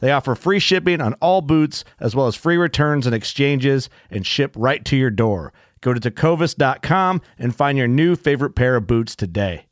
They 0.00 0.12
offer 0.12 0.34
free 0.34 0.58
shipping 0.58 1.00
on 1.00 1.14
all 1.14 1.40
boots, 1.40 1.84
as 1.98 2.14
well 2.14 2.26
as 2.26 2.36
free 2.36 2.56
returns 2.56 3.06
and 3.06 3.14
exchanges, 3.14 3.90
and 4.10 4.26
ship 4.26 4.54
right 4.56 4.84
to 4.84 4.96
your 4.96 5.10
door. 5.10 5.52
Go 5.80 5.94
to 5.94 6.00
tecovas.com 6.00 7.22
and 7.38 7.54
find 7.54 7.78
your 7.78 7.88
new 7.88 8.16
favorite 8.16 8.54
pair 8.54 8.76
of 8.76 8.86
boots 8.86 9.14
today. 9.14 9.66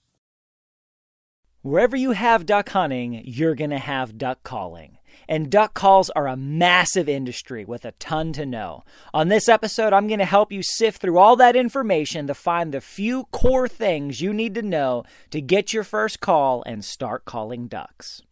Wherever 1.63 1.97
you 1.97 2.13
have 2.13 2.47
duck 2.47 2.69
hunting, 2.69 3.23
you're 3.25 3.57
going 3.57 3.71
to 3.71 3.79
have 3.79 4.19
duck 4.19 4.45
calling. 4.45 4.99
And 5.29 5.51
duck 5.51 5.75
calls 5.75 6.11
are 6.11 6.29
a 6.29 6.37
massive 6.37 7.09
industry 7.09 7.65
with 7.65 7.85
a 7.85 7.91
ton 7.93 8.33
to 8.35 8.47
know. 8.47 8.85
On 9.13 9.27
this 9.27 9.49
episode, 9.49 9.93
I'm 9.93 10.07
going 10.07 10.21
to 10.21 10.25
help 10.25 10.53
you 10.53 10.63
sift 10.63 11.01
through 11.01 11.19
all 11.19 11.35
that 11.37 11.57
information 11.57 12.29
to 12.29 12.35
find 12.35 12.73
the 12.73 12.81
few 12.81 13.25
core 13.33 13.67
things 13.67 14.21
you 14.21 14.33
need 14.33 14.55
to 14.55 14.63
know 14.63 15.03
to 15.31 15.41
get 15.41 15.73
your 15.73 15.83
first 15.83 16.21
call 16.21 16.63
and 16.67 16.85
start 16.85 17.25
calling 17.25 17.67
ducks. 17.67 18.23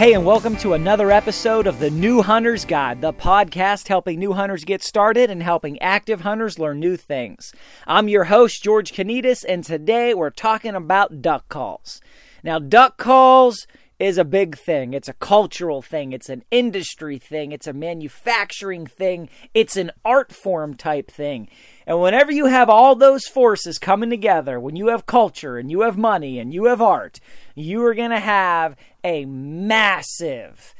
Hey, 0.00 0.14
and 0.14 0.24
welcome 0.24 0.56
to 0.56 0.72
another 0.72 1.10
episode 1.10 1.66
of 1.66 1.78
the 1.78 1.90
New 1.90 2.22
Hunter's 2.22 2.64
Guide, 2.64 3.02
the 3.02 3.12
podcast 3.12 3.88
helping 3.88 4.18
new 4.18 4.32
hunters 4.32 4.64
get 4.64 4.82
started 4.82 5.28
and 5.28 5.42
helping 5.42 5.78
active 5.82 6.22
hunters 6.22 6.58
learn 6.58 6.80
new 6.80 6.96
things. 6.96 7.52
I'm 7.86 8.08
your 8.08 8.24
host, 8.24 8.62
George 8.62 8.92
Kanitas, 8.92 9.44
and 9.46 9.62
today 9.62 10.14
we're 10.14 10.30
talking 10.30 10.74
about 10.74 11.20
duck 11.20 11.50
calls. 11.50 12.00
Now, 12.42 12.58
duck 12.58 12.96
calls 12.96 13.66
is 13.98 14.16
a 14.16 14.24
big 14.24 14.56
thing. 14.56 14.94
It's 14.94 15.10
a 15.10 15.12
cultural 15.12 15.82
thing. 15.82 16.12
It's 16.12 16.30
an 16.30 16.42
industry 16.50 17.18
thing. 17.18 17.52
It's 17.52 17.66
a 17.66 17.74
manufacturing 17.74 18.86
thing. 18.86 19.28
It's 19.52 19.76
an 19.76 19.90
art 20.02 20.32
form 20.32 20.74
type 20.74 21.10
thing. 21.10 21.48
And 21.86 22.00
whenever 22.00 22.32
you 22.32 22.46
have 22.46 22.70
all 22.70 22.94
those 22.94 23.26
forces 23.26 23.78
coming 23.78 24.08
together, 24.08 24.58
when 24.58 24.76
you 24.76 24.88
have 24.88 25.04
culture 25.04 25.58
and 25.58 25.70
you 25.70 25.82
have 25.82 25.98
money 25.98 26.38
and 26.38 26.54
you 26.54 26.64
have 26.64 26.80
art, 26.80 27.20
you 27.54 27.84
are 27.84 27.94
going 27.94 28.10
to 28.10 28.20
have 28.20 28.74
a 29.04 29.24
massive, 29.24 30.74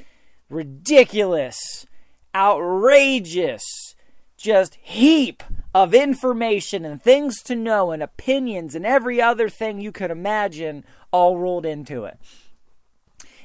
ridiculous, 0.48 1.86
outrageous, 2.34 3.94
just 4.36 4.76
heap 4.80 5.42
of 5.74 5.94
information 5.94 6.84
and 6.84 7.02
things 7.02 7.42
to 7.42 7.54
know 7.54 7.90
and 7.90 8.02
opinions 8.02 8.74
and 8.74 8.84
every 8.84 9.20
other 9.20 9.48
thing 9.48 9.80
you 9.80 9.92
could 9.92 10.10
imagine 10.10 10.84
all 11.12 11.36
rolled 11.36 11.66
into 11.66 12.04
it. 12.04 12.18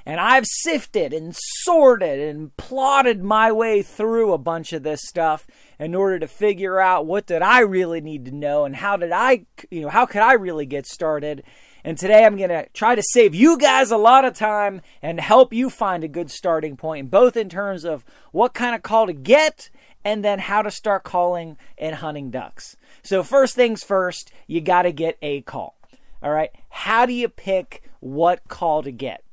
And 0.07 0.19
I've 0.19 0.45
sifted 0.45 1.13
and 1.13 1.35
sorted 1.35 2.19
and 2.19 2.55
plotted 2.57 3.23
my 3.23 3.51
way 3.51 3.81
through 3.81 4.33
a 4.33 4.37
bunch 4.37 4.71
of 4.71 4.83
this 4.83 5.01
stuff 5.03 5.47
in 5.79 5.95
order 5.95 6.19
to 6.19 6.27
figure 6.27 6.79
out 6.79 7.07
what 7.07 7.25
did 7.25 7.41
I 7.41 7.61
really 7.61 8.01
need 8.01 8.25
to 8.25 8.31
know 8.31 8.65
and 8.65 8.75
how 8.75 8.97
did 8.97 9.11
I, 9.11 9.47
you 9.71 9.81
know, 9.81 9.89
how 9.89 10.05
could 10.05 10.21
I 10.21 10.33
really 10.33 10.67
get 10.67 10.85
started. 10.85 11.43
And 11.85 11.99
today 11.99 12.25
I'm 12.25 12.35
going 12.35 12.49
to 12.49 12.67
try 12.73 12.95
to 12.95 13.03
save 13.03 13.35
you 13.35 13.59
guys 13.59 13.91
a 13.91 13.97
lot 13.97 14.25
of 14.25 14.33
time 14.33 14.81
and 15.03 15.19
help 15.19 15.53
you 15.53 15.69
find 15.69 16.03
a 16.03 16.07
good 16.07 16.31
starting 16.31 16.75
point, 16.75 17.11
both 17.11 17.37
in 17.37 17.47
terms 17.47 17.85
of 17.85 18.03
what 18.31 18.55
kind 18.55 18.73
of 18.73 18.81
call 18.81 19.05
to 19.05 19.13
get 19.13 19.69
and 20.03 20.25
then 20.25 20.39
how 20.39 20.63
to 20.63 20.71
start 20.71 21.03
calling 21.03 21.57
and 21.77 21.97
hunting 21.97 22.31
ducks. 22.31 22.75
So, 23.03 23.21
first 23.21 23.53
things 23.53 23.83
first, 23.83 24.31
you 24.47 24.61
got 24.61 24.81
to 24.81 24.91
get 24.91 25.19
a 25.21 25.41
call. 25.41 25.77
All 26.23 26.31
right. 26.31 26.49
How 26.69 27.05
do 27.05 27.13
you 27.13 27.29
pick 27.29 27.83
what 27.99 28.47
call 28.47 28.81
to 28.81 28.91
get? 28.91 29.23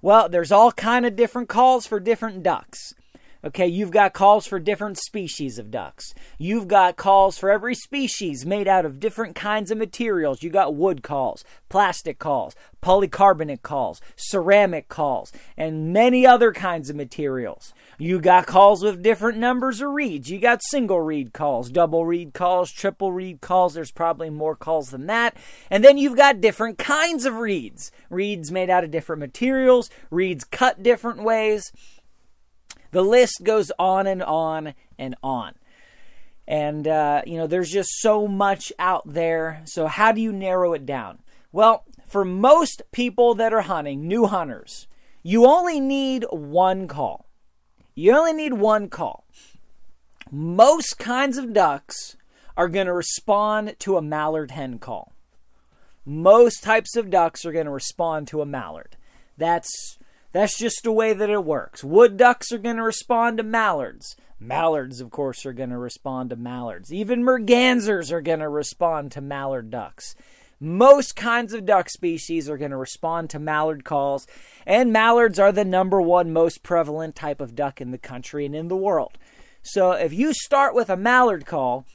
Well, 0.00 0.30
there's 0.30 0.50
all 0.50 0.72
kind 0.72 1.04
of 1.04 1.14
different 1.14 1.50
calls 1.50 1.86
for 1.86 2.00
different 2.00 2.42
ducks. 2.42 2.94
Okay, 3.44 3.66
you've 3.66 3.90
got 3.90 4.14
calls 4.14 4.46
for 4.46 4.58
different 4.58 4.96
species 4.96 5.58
of 5.58 5.70
ducks. 5.70 6.14
You've 6.38 6.66
got 6.66 6.96
calls 6.96 7.36
for 7.36 7.50
every 7.50 7.74
species 7.74 8.46
made 8.46 8.66
out 8.66 8.86
of 8.86 8.98
different 8.98 9.34
kinds 9.36 9.70
of 9.70 9.76
materials. 9.76 10.42
You 10.42 10.48
got 10.48 10.74
wood 10.74 11.02
calls, 11.02 11.44
plastic 11.68 12.18
calls, 12.18 12.54
polycarbonate 12.82 13.60
calls, 13.60 14.00
ceramic 14.16 14.88
calls, 14.88 15.30
and 15.58 15.92
many 15.92 16.26
other 16.26 16.52
kinds 16.52 16.88
of 16.88 16.96
materials. 16.96 17.74
You 17.98 18.18
got 18.18 18.46
calls 18.46 18.82
with 18.82 19.02
different 19.02 19.36
numbers 19.36 19.82
of 19.82 19.90
reeds. 19.90 20.30
You 20.30 20.38
got 20.38 20.62
single 20.62 21.02
reed 21.02 21.34
calls, 21.34 21.68
double 21.68 22.06
reed 22.06 22.32
calls, 22.32 22.70
triple 22.70 23.12
reed 23.12 23.42
calls. 23.42 23.74
There's 23.74 23.92
probably 23.92 24.30
more 24.30 24.56
calls 24.56 24.88
than 24.88 25.06
that. 25.08 25.36
And 25.70 25.84
then 25.84 25.98
you've 25.98 26.16
got 26.16 26.40
different 26.40 26.78
kinds 26.78 27.26
of 27.26 27.34
reeds. 27.34 27.92
Reeds 28.08 28.50
made 28.50 28.70
out 28.70 28.84
of 28.84 28.90
different 28.90 29.20
materials, 29.20 29.90
reeds 30.10 30.44
cut 30.44 30.82
different 30.82 31.22
ways. 31.22 31.72
The 32.94 33.02
list 33.02 33.40
goes 33.42 33.72
on 33.76 34.06
and 34.06 34.22
on 34.22 34.74
and 35.00 35.16
on. 35.20 35.54
And, 36.46 36.86
uh, 36.86 37.22
you 37.26 37.36
know, 37.36 37.48
there's 37.48 37.72
just 37.72 37.90
so 37.98 38.28
much 38.28 38.72
out 38.78 39.02
there. 39.04 39.62
So, 39.64 39.88
how 39.88 40.12
do 40.12 40.20
you 40.20 40.32
narrow 40.32 40.74
it 40.74 40.86
down? 40.86 41.18
Well, 41.50 41.84
for 42.06 42.24
most 42.24 42.82
people 42.92 43.34
that 43.34 43.52
are 43.52 43.62
hunting, 43.62 44.06
new 44.06 44.26
hunters, 44.26 44.86
you 45.24 45.44
only 45.44 45.80
need 45.80 46.24
one 46.30 46.86
call. 46.86 47.26
You 47.96 48.16
only 48.16 48.32
need 48.32 48.52
one 48.52 48.88
call. 48.88 49.24
Most 50.30 50.96
kinds 50.96 51.36
of 51.36 51.52
ducks 51.52 52.16
are 52.56 52.68
going 52.68 52.86
to 52.86 52.92
respond 52.92 53.74
to 53.80 53.96
a 53.96 54.02
mallard 54.02 54.52
hen 54.52 54.78
call. 54.78 55.12
Most 56.06 56.62
types 56.62 56.94
of 56.94 57.10
ducks 57.10 57.44
are 57.44 57.52
going 57.52 57.66
to 57.66 57.72
respond 57.72 58.28
to 58.28 58.40
a 58.40 58.46
mallard. 58.46 58.96
That's 59.36 59.98
that's 60.34 60.58
just 60.58 60.82
the 60.82 60.90
way 60.90 61.12
that 61.12 61.30
it 61.30 61.44
works. 61.44 61.84
Wood 61.84 62.16
ducks 62.16 62.50
are 62.50 62.58
going 62.58 62.74
to 62.74 62.82
respond 62.82 63.38
to 63.38 63.44
mallards. 63.44 64.16
Mallards, 64.40 65.00
of 65.00 65.12
course, 65.12 65.46
are 65.46 65.52
going 65.52 65.70
to 65.70 65.78
respond 65.78 66.30
to 66.30 66.36
mallards. 66.36 66.92
Even 66.92 67.22
mergansers 67.22 68.10
are 68.10 68.20
going 68.20 68.40
to 68.40 68.48
respond 68.48 69.12
to 69.12 69.20
mallard 69.20 69.70
ducks. 69.70 70.16
Most 70.58 71.14
kinds 71.14 71.54
of 71.54 71.64
duck 71.64 71.88
species 71.88 72.48
are 72.50 72.56
going 72.56 72.72
to 72.72 72.76
respond 72.76 73.30
to 73.30 73.38
mallard 73.38 73.84
calls, 73.84 74.26
and 74.66 74.92
mallards 74.92 75.38
are 75.38 75.52
the 75.52 75.64
number 75.64 76.02
one 76.02 76.32
most 76.32 76.64
prevalent 76.64 77.14
type 77.14 77.40
of 77.40 77.54
duck 77.54 77.80
in 77.80 77.92
the 77.92 77.96
country 77.96 78.44
and 78.44 78.56
in 78.56 78.66
the 78.66 78.76
world. 78.76 79.16
So 79.62 79.92
if 79.92 80.12
you 80.12 80.34
start 80.34 80.74
with 80.74 80.90
a 80.90 80.96
mallard 80.96 81.46
call, 81.46 81.86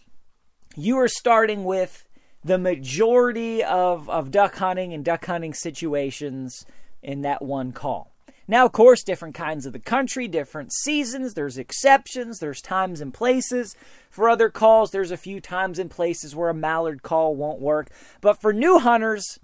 you 0.78 0.98
are 0.98 1.10
starting 1.10 1.66
with 1.66 2.08
the 2.42 2.58
majority 2.58 3.62
of, 3.62 4.10
of 4.10 4.32
duck 4.32 4.56
hunting 4.56 4.94
and 4.94 5.04
duck 5.04 5.26
hunting 5.26 5.54
situations 5.54 6.66
in 7.04 7.22
that 7.24 7.42
one 7.42 7.74
call. 7.74 8.09
Now, 8.50 8.66
of 8.66 8.72
course, 8.72 9.04
different 9.04 9.36
kinds 9.36 9.68
of 9.68 9.74
the 9.74 9.80
country, 9.80 10.28
different 10.28 10.74
seasons, 10.74 11.36
there's 11.36 11.60
exceptions, 11.60 12.40
there's 12.40 12.63
times 12.63 13.00
and 13.00 13.13
places. 13.13 13.75
For 14.10 14.28
other 14.28 14.50
calls, 14.50 14.90
there's 14.90 15.12
a 15.12 15.18
few 15.18 15.40
times 15.40 15.78
and 15.78 15.92
places 15.92 16.36
where 16.36 16.50
a 16.50 16.54
mallard 16.56 17.04
call 17.04 17.36
won't 17.36 17.62
work. 17.62 17.92
But 18.22 18.42
for 18.42 18.51
new 18.51 18.80
hunters, 18.80 19.38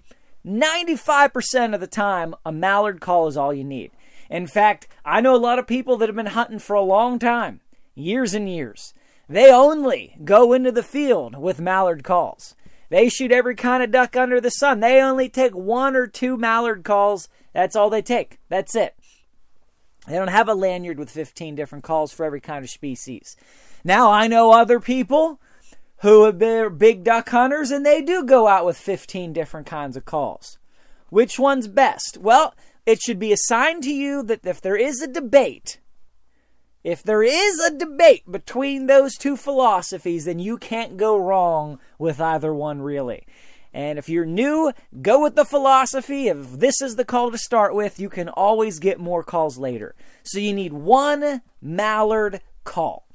95% 0.44 1.72
of 1.72 1.80
the 1.80 1.86
time, 1.86 2.34
a 2.44 2.50
mallard 2.50 3.00
call 3.00 3.28
is 3.28 3.36
all 3.36 3.54
you 3.54 3.62
need. 3.62 3.92
In 4.28 4.48
fact, 4.48 4.88
I 5.04 5.20
know 5.20 5.36
a 5.36 5.38
lot 5.38 5.60
of 5.60 5.68
people 5.68 5.96
that 5.98 6.08
have 6.08 6.16
been 6.16 6.26
hunting 6.26 6.58
for 6.58 6.74
a 6.74 6.82
long 6.82 7.20
time, 7.20 7.60
years 7.94 8.34
and 8.34 8.48
years. 8.48 8.92
They 9.28 9.52
only 9.52 10.16
go 10.24 10.52
into 10.52 10.72
the 10.72 10.82
field 10.82 11.38
with 11.38 11.60
mallard 11.60 12.02
calls. 12.02 12.56
They 12.88 13.08
shoot 13.08 13.30
every 13.30 13.54
kind 13.54 13.84
of 13.84 13.92
duck 13.92 14.16
under 14.16 14.40
the 14.40 14.50
sun. 14.50 14.80
They 14.80 15.00
only 15.00 15.28
take 15.28 15.54
one 15.54 15.94
or 15.94 16.08
two 16.08 16.36
mallard 16.36 16.82
calls. 16.82 17.28
That's 17.52 17.76
all 17.76 17.88
they 17.88 18.02
take. 18.02 18.38
That's 18.48 18.74
it. 18.74 18.95
They 20.06 20.14
don't 20.14 20.28
have 20.28 20.48
a 20.48 20.54
lanyard 20.54 20.98
with 20.98 21.10
15 21.10 21.54
different 21.54 21.84
calls 21.84 22.12
for 22.12 22.24
every 22.24 22.40
kind 22.40 22.64
of 22.64 22.70
species. 22.70 23.36
Now, 23.84 24.10
I 24.10 24.26
know 24.28 24.52
other 24.52 24.80
people 24.80 25.40
who 25.98 26.24
have 26.24 26.38
been 26.38 26.76
big 26.76 27.04
duck 27.04 27.28
hunters 27.28 27.70
and 27.70 27.84
they 27.84 28.02
do 28.02 28.24
go 28.24 28.46
out 28.46 28.64
with 28.64 28.76
15 28.76 29.32
different 29.32 29.66
kinds 29.66 29.96
of 29.96 30.04
calls. 30.04 30.58
Which 31.08 31.38
one's 31.38 31.68
best? 31.68 32.18
Well, 32.18 32.54
it 32.84 33.00
should 33.00 33.18
be 33.18 33.32
assigned 33.32 33.82
to 33.84 33.92
you 33.92 34.22
that 34.24 34.46
if 34.46 34.60
there 34.60 34.76
is 34.76 35.00
a 35.00 35.06
debate, 35.06 35.80
if 36.84 37.02
there 37.02 37.22
is 37.22 37.58
a 37.58 37.76
debate 37.76 38.30
between 38.30 38.86
those 38.86 39.16
two 39.16 39.36
philosophies, 39.36 40.24
then 40.24 40.38
you 40.38 40.56
can't 40.56 40.96
go 40.96 41.16
wrong 41.16 41.80
with 41.98 42.20
either 42.20 42.54
one, 42.54 42.80
really. 42.80 43.26
And 43.76 43.98
if 43.98 44.08
you're 44.08 44.24
new, 44.24 44.72
go 45.02 45.22
with 45.22 45.34
the 45.34 45.44
philosophy. 45.44 46.28
If 46.28 46.52
this 46.52 46.80
is 46.80 46.96
the 46.96 47.04
call 47.04 47.30
to 47.30 47.36
start 47.36 47.74
with, 47.74 48.00
you 48.00 48.08
can 48.08 48.30
always 48.30 48.78
get 48.78 48.98
more 48.98 49.22
calls 49.22 49.58
later. 49.58 49.94
So 50.22 50.38
you 50.38 50.54
need 50.54 50.72
one 50.72 51.42
mallard 51.60 52.40
call. 52.64 53.06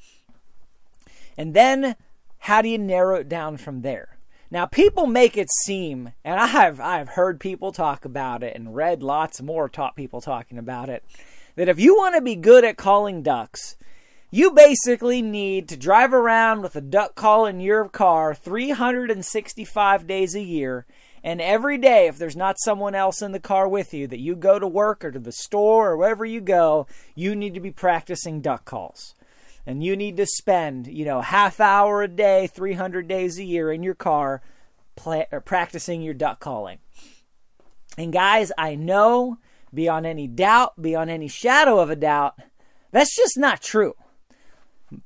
And 1.35 1.55
then 1.55 1.95
how 2.37 2.61
do 2.61 2.69
you 2.69 2.77
narrow 2.77 3.15
it 3.15 3.27
down 3.27 3.57
from 3.57 3.81
there? 3.81 4.19
Now, 4.51 4.67
people 4.67 5.07
make 5.07 5.35
it 5.35 5.49
seem, 5.63 6.11
and 6.23 6.39
I've 6.39 6.79
I've 6.79 7.09
heard 7.09 7.39
people 7.39 7.71
talk 7.71 8.05
about 8.05 8.43
it 8.43 8.55
and 8.55 8.75
read 8.75 9.01
lots 9.01 9.41
more 9.41 9.67
top 9.67 9.95
people 9.95 10.21
talking 10.21 10.59
about 10.59 10.89
it, 10.89 11.03
that 11.55 11.69
if 11.69 11.79
you 11.79 11.95
want 11.95 12.13
to 12.13 12.21
be 12.21 12.35
good 12.35 12.63
at 12.63 12.77
calling 12.77 13.23
ducks, 13.23 13.75
you 14.33 14.51
basically 14.51 15.21
need 15.21 15.67
to 15.67 15.75
drive 15.75 16.13
around 16.13 16.61
with 16.61 16.77
a 16.77 16.81
duck 16.81 17.15
call 17.15 17.45
in 17.45 17.59
your 17.59 17.89
car 17.89 18.33
365 18.33 20.07
days 20.07 20.33
a 20.33 20.41
year. 20.41 20.85
And 21.21 21.41
every 21.41 21.77
day, 21.77 22.07
if 22.07 22.17
there's 22.17 22.35
not 22.35 22.55
someone 22.59 22.95
else 22.95 23.21
in 23.21 23.33
the 23.33 23.41
car 23.41 23.67
with 23.67 23.93
you, 23.93 24.07
that 24.07 24.21
you 24.21 24.37
go 24.37 24.57
to 24.57 24.67
work 24.67 25.03
or 25.03 25.11
to 25.11 25.19
the 25.19 25.33
store 25.33 25.91
or 25.91 25.97
wherever 25.97 26.25
you 26.25 26.39
go, 26.39 26.87
you 27.13 27.35
need 27.35 27.53
to 27.53 27.59
be 27.59 27.71
practicing 27.71 28.39
duck 28.39 28.63
calls. 28.63 29.15
And 29.67 29.83
you 29.83 29.97
need 29.97 30.15
to 30.17 30.25
spend, 30.25 30.87
you 30.87 31.03
know, 31.03 31.19
half 31.19 31.59
hour 31.59 32.01
a 32.01 32.07
day, 32.07 32.47
300 32.47 33.07
days 33.07 33.37
a 33.37 33.43
year 33.43 33.71
in 33.71 33.83
your 33.83 33.93
car 33.93 34.41
play, 34.95 35.27
uh, 35.31 35.41
practicing 35.41 36.01
your 36.01 36.13
duck 36.13 36.39
calling. 36.39 36.79
And 37.97 38.13
guys, 38.13 38.53
I 38.57 38.75
know 38.75 39.37
beyond 39.73 40.05
any 40.05 40.27
doubt, 40.27 40.81
beyond 40.81 41.09
any 41.09 41.27
shadow 41.27 41.79
of 41.79 41.89
a 41.89 41.95
doubt, 41.97 42.39
that's 42.91 43.15
just 43.15 43.37
not 43.37 43.61
true. 43.61 43.93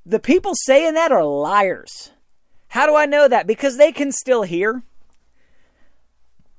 The 0.06 0.20
people 0.20 0.54
saying 0.56 0.94
that 0.96 1.12
are 1.12 1.24
liars. 1.24 2.12
How 2.70 2.86
do 2.86 2.96
I 2.96 3.06
know 3.06 3.28
that? 3.28 3.48
Because 3.48 3.78
they 3.78 3.92
can 3.92 4.12
still 4.12 4.44
hear. 4.44 4.84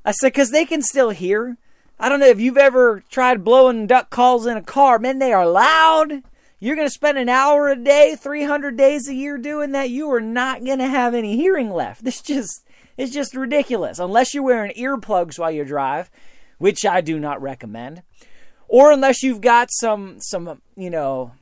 I 0.04 0.12
said, 0.12 0.28
because 0.28 0.50
they 0.50 0.64
can 0.64 0.82
still 0.82 1.10
hear. 1.10 1.58
I 1.98 2.08
don't 2.08 2.20
know 2.20 2.26
if 2.26 2.40
you've 2.40 2.56
ever 2.56 3.02
tried 3.10 3.44
blowing 3.44 3.86
duck 3.86 4.10
calls 4.10 4.46
in 4.46 4.56
a 4.56 4.62
car. 4.62 4.98
Man, 4.98 5.18
they 5.18 5.32
are 5.32 5.46
loud. 5.46 6.22
You're 6.58 6.76
going 6.76 6.88
to 6.88 6.92
spend 6.92 7.18
an 7.18 7.28
hour 7.28 7.68
a 7.68 7.76
day, 7.76 8.16
300 8.18 8.76
days 8.76 9.08
a 9.08 9.14
year 9.14 9.36
doing 9.36 9.72
that. 9.72 9.90
You 9.90 10.10
are 10.12 10.20
not 10.20 10.64
going 10.64 10.78
to 10.78 10.88
have 10.88 11.14
any 11.14 11.36
hearing 11.36 11.70
left. 11.70 12.04
This 12.04 12.22
just 12.22 12.66
it's 12.96 13.12
just 13.12 13.34
ridiculous. 13.34 13.98
Unless 13.98 14.32
you're 14.32 14.42
wearing 14.42 14.72
earplugs 14.72 15.38
while 15.38 15.50
you 15.50 15.64
drive, 15.64 16.10
which 16.58 16.86
I 16.86 17.00
do 17.02 17.18
not 17.18 17.42
recommend, 17.42 18.02
or 18.68 18.90
unless 18.90 19.22
you've 19.22 19.42
got 19.42 19.68
some 19.70 20.16
some 20.20 20.62
you 20.76 20.90
know 20.90 21.32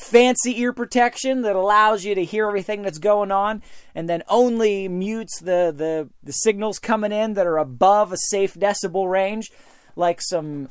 fancy 0.00 0.58
ear 0.60 0.72
protection 0.72 1.42
that 1.42 1.54
allows 1.54 2.04
you 2.04 2.14
to 2.14 2.24
hear 2.24 2.46
everything 2.46 2.82
that's 2.82 2.98
going 2.98 3.30
on 3.30 3.62
and 3.94 4.08
then 4.08 4.22
only 4.28 4.88
mutes 4.88 5.40
the 5.40 5.72
the, 5.76 6.08
the 6.22 6.32
signals 6.32 6.78
coming 6.78 7.12
in 7.12 7.34
that 7.34 7.46
are 7.46 7.58
above 7.58 8.12
a 8.12 8.16
safe 8.16 8.54
decibel 8.54 9.10
range 9.10 9.50
like 9.96 10.20
some 10.22 10.68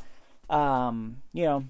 um, 0.49 1.17
you 1.31 1.45
know 1.45 1.63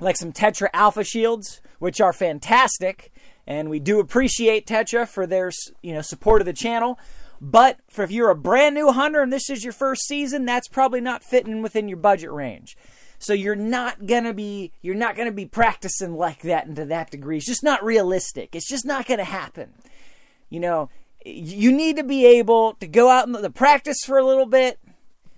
like 0.00 0.16
some 0.16 0.32
tetra 0.32 0.70
AlphaShields 0.72 1.60
which 1.82 2.00
are 2.00 2.12
fantastic. 2.12 3.12
And 3.44 3.68
we 3.68 3.80
do 3.80 3.98
appreciate 3.98 4.68
tetra 4.68 5.08
for 5.08 5.26
their 5.26 5.50
you 5.82 5.92
know 5.92 6.00
support 6.00 6.40
of 6.40 6.46
the 6.46 6.52
channel. 6.52 6.96
But 7.40 7.80
for 7.88 8.04
if 8.04 8.12
you're 8.12 8.30
a 8.30 8.36
brand 8.36 8.76
new 8.76 8.92
hunter 8.92 9.20
and 9.20 9.32
this 9.32 9.50
is 9.50 9.64
your 9.64 9.72
first 9.72 10.06
season 10.06 10.44
that's 10.44 10.68
probably 10.68 11.00
not 11.00 11.24
fitting 11.24 11.60
within 11.60 11.88
your 11.88 11.98
budget 11.98 12.30
range 12.30 12.76
so 13.22 13.32
you're 13.32 13.54
not 13.54 14.06
gonna 14.06 14.34
be 14.34 14.72
you're 14.82 14.96
not 14.96 15.16
gonna 15.16 15.30
be 15.30 15.46
practicing 15.46 16.14
like 16.14 16.42
that 16.42 16.66
and 16.66 16.74
to 16.74 16.84
that 16.86 17.10
degree. 17.10 17.36
It's 17.36 17.46
just 17.46 17.62
not 17.62 17.84
realistic. 17.84 18.56
It's 18.56 18.68
just 18.68 18.84
not 18.84 19.06
gonna 19.06 19.22
happen. 19.22 19.74
You 20.50 20.58
know, 20.58 20.90
you 21.24 21.70
need 21.70 21.96
to 21.96 22.02
be 22.02 22.26
able 22.26 22.74
to 22.74 22.86
go 22.88 23.08
out 23.08 23.26
in 23.26 23.32
the 23.32 23.48
practice 23.48 23.98
for 24.04 24.18
a 24.18 24.26
little 24.26 24.46
bit, 24.46 24.80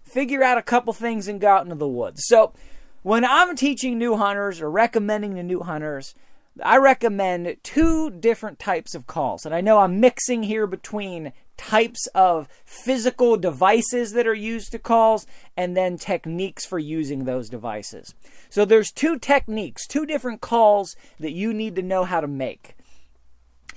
figure 0.02 0.42
out 0.42 0.56
a 0.56 0.62
couple 0.62 0.94
things, 0.94 1.28
and 1.28 1.38
go 1.40 1.48
out 1.48 1.64
into 1.64 1.74
the 1.74 1.86
woods. 1.86 2.24
So 2.26 2.54
when 3.02 3.22
I'm 3.22 3.54
teaching 3.54 3.98
new 3.98 4.16
hunters 4.16 4.62
or 4.62 4.70
recommending 4.70 5.34
to 5.34 5.42
new 5.42 5.60
hunters, 5.60 6.14
I 6.62 6.78
recommend 6.78 7.58
two 7.62 8.10
different 8.10 8.58
types 8.58 8.94
of 8.94 9.06
calls. 9.06 9.44
And 9.44 9.54
I 9.54 9.60
know 9.60 9.80
I'm 9.80 10.00
mixing 10.00 10.44
here 10.44 10.66
between 10.66 11.34
types 11.56 12.06
of 12.14 12.48
physical 12.64 13.36
devices 13.36 14.12
that 14.12 14.26
are 14.26 14.34
used 14.34 14.72
to 14.72 14.78
calls 14.78 15.26
and 15.56 15.76
then 15.76 15.96
techniques 15.96 16.64
for 16.66 16.78
using 16.78 17.24
those 17.24 17.48
devices. 17.48 18.14
So 18.50 18.64
there's 18.64 18.92
two 18.92 19.18
techniques, 19.18 19.86
two 19.86 20.06
different 20.06 20.40
calls 20.40 20.96
that 21.18 21.32
you 21.32 21.52
need 21.52 21.76
to 21.76 21.82
know 21.82 22.04
how 22.04 22.20
to 22.20 22.26
make. 22.26 22.76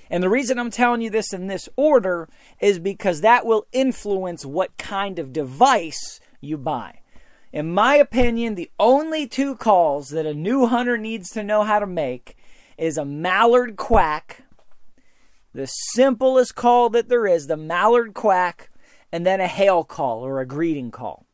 And 0.10 0.24
the 0.24 0.30
reason 0.30 0.58
I'm 0.58 0.72
telling 0.72 1.02
you 1.02 1.10
this 1.10 1.34
in 1.34 1.48
this 1.48 1.68
order 1.76 2.30
is 2.60 2.80
because 2.80 3.22
that 3.22 3.46
will 3.46 3.68
influence 3.72 4.46
what 4.46 4.78
kind 4.78 5.20
of 5.20 5.34
device 5.34 6.20
you 6.40 6.58
buy. 6.58 7.02
In 7.52 7.74
my 7.74 7.96
opinion, 7.96 8.56
the 8.56 8.72
only 8.80 9.28
two 9.28 9.56
calls 9.56 10.10
that 10.10 10.26
a 10.26 10.34
new 10.34 10.68
hunter 10.68 10.98
needs 10.98 11.30
to 11.32 11.44
know 11.44 11.64
how 11.64 11.80
to 11.80 11.88
make 11.88 12.38
is 12.78 12.98
a 12.98 13.06
mallard 13.06 13.76
quack 13.76 14.44
the 15.54 15.66
simplest 15.66 16.56
call 16.56 16.90
that 16.90 17.10
there 17.10 17.26
is, 17.26 17.48
the 17.48 17.58
mallard 17.58 18.14
quack, 18.14 18.70
and 19.12 19.26
then 19.26 19.40
a 19.40 19.48
hail 19.48 19.84
call 19.84 20.26
or 20.26 20.40
a 20.40 20.46
greeting 20.46 20.92
call. 20.92 21.26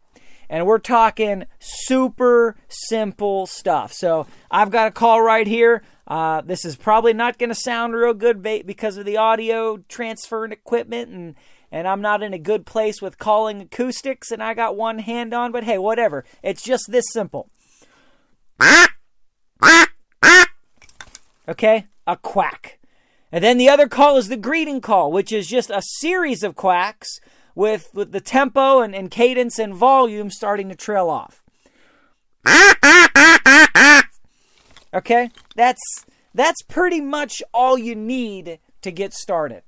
And 0.49 0.67
we're 0.67 0.79
talking 0.79 1.45
super 1.59 2.55
simple 2.67 3.47
stuff. 3.47 3.91
So 3.93 4.27
I've 4.51 4.69
got 4.69 4.87
a 4.87 4.91
call 4.91 5.21
right 5.21 5.47
here. 5.47 5.83
Uh, 6.07 6.41
this 6.41 6.65
is 6.65 6.75
probably 6.75 7.13
not 7.13 7.39
going 7.39 7.49
to 7.49 7.55
sound 7.55 7.95
real 7.95 8.13
good 8.13 8.41
because 8.41 8.97
of 8.97 9.05
the 9.05 9.17
audio 9.17 9.77
transfer 9.87 10.43
and 10.43 10.53
equipment, 10.53 11.09
and 11.11 11.35
and 11.71 11.87
I'm 11.87 12.01
not 12.01 12.21
in 12.21 12.35
a 12.35 12.39
good 12.39 12.67
place 12.67 13.01
with 13.01 13.17
calling 13.17 13.61
acoustics, 13.61 14.29
and 14.29 14.43
I 14.43 14.53
got 14.53 14.75
one 14.75 14.99
hand 14.99 15.33
on. 15.33 15.51
But 15.51 15.63
hey, 15.63 15.79
whatever. 15.79 16.23
It's 16.43 16.61
just 16.61 16.91
this 16.91 17.05
simple. 17.11 17.49
Okay, 21.47 21.87
a 22.05 22.15
quack. 22.15 22.79
And 23.33 23.43
then 23.43 23.57
the 23.57 23.67
other 23.67 23.89
call 23.89 24.15
is 24.17 24.29
the 24.29 24.37
greeting 24.37 24.79
call, 24.79 25.11
which 25.11 25.33
is 25.33 25.47
just 25.47 25.69
a 25.69 25.81
series 25.81 26.43
of 26.43 26.55
quacks 26.55 27.19
with, 27.55 27.89
with 27.93 28.13
the 28.13 28.21
tempo 28.21 28.79
and, 28.79 28.95
and 28.95 29.11
cadence 29.11 29.59
and 29.59 29.75
volume 29.75 30.29
starting 30.29 30.69
to 30.69 30.75
trail 30.75 31.09
off. 31.09 31.43
Okay? 34.93 35.31
That's 35.55 35.81
that's 36.35 36.61
pretty 36.63 37.01
much 37.01 37.41
all 37.53 37.77
you 37.77 37.95
need 37.95 38.59
to 38.81 38.91
get 38.91 39.13
started. 39.13 39.63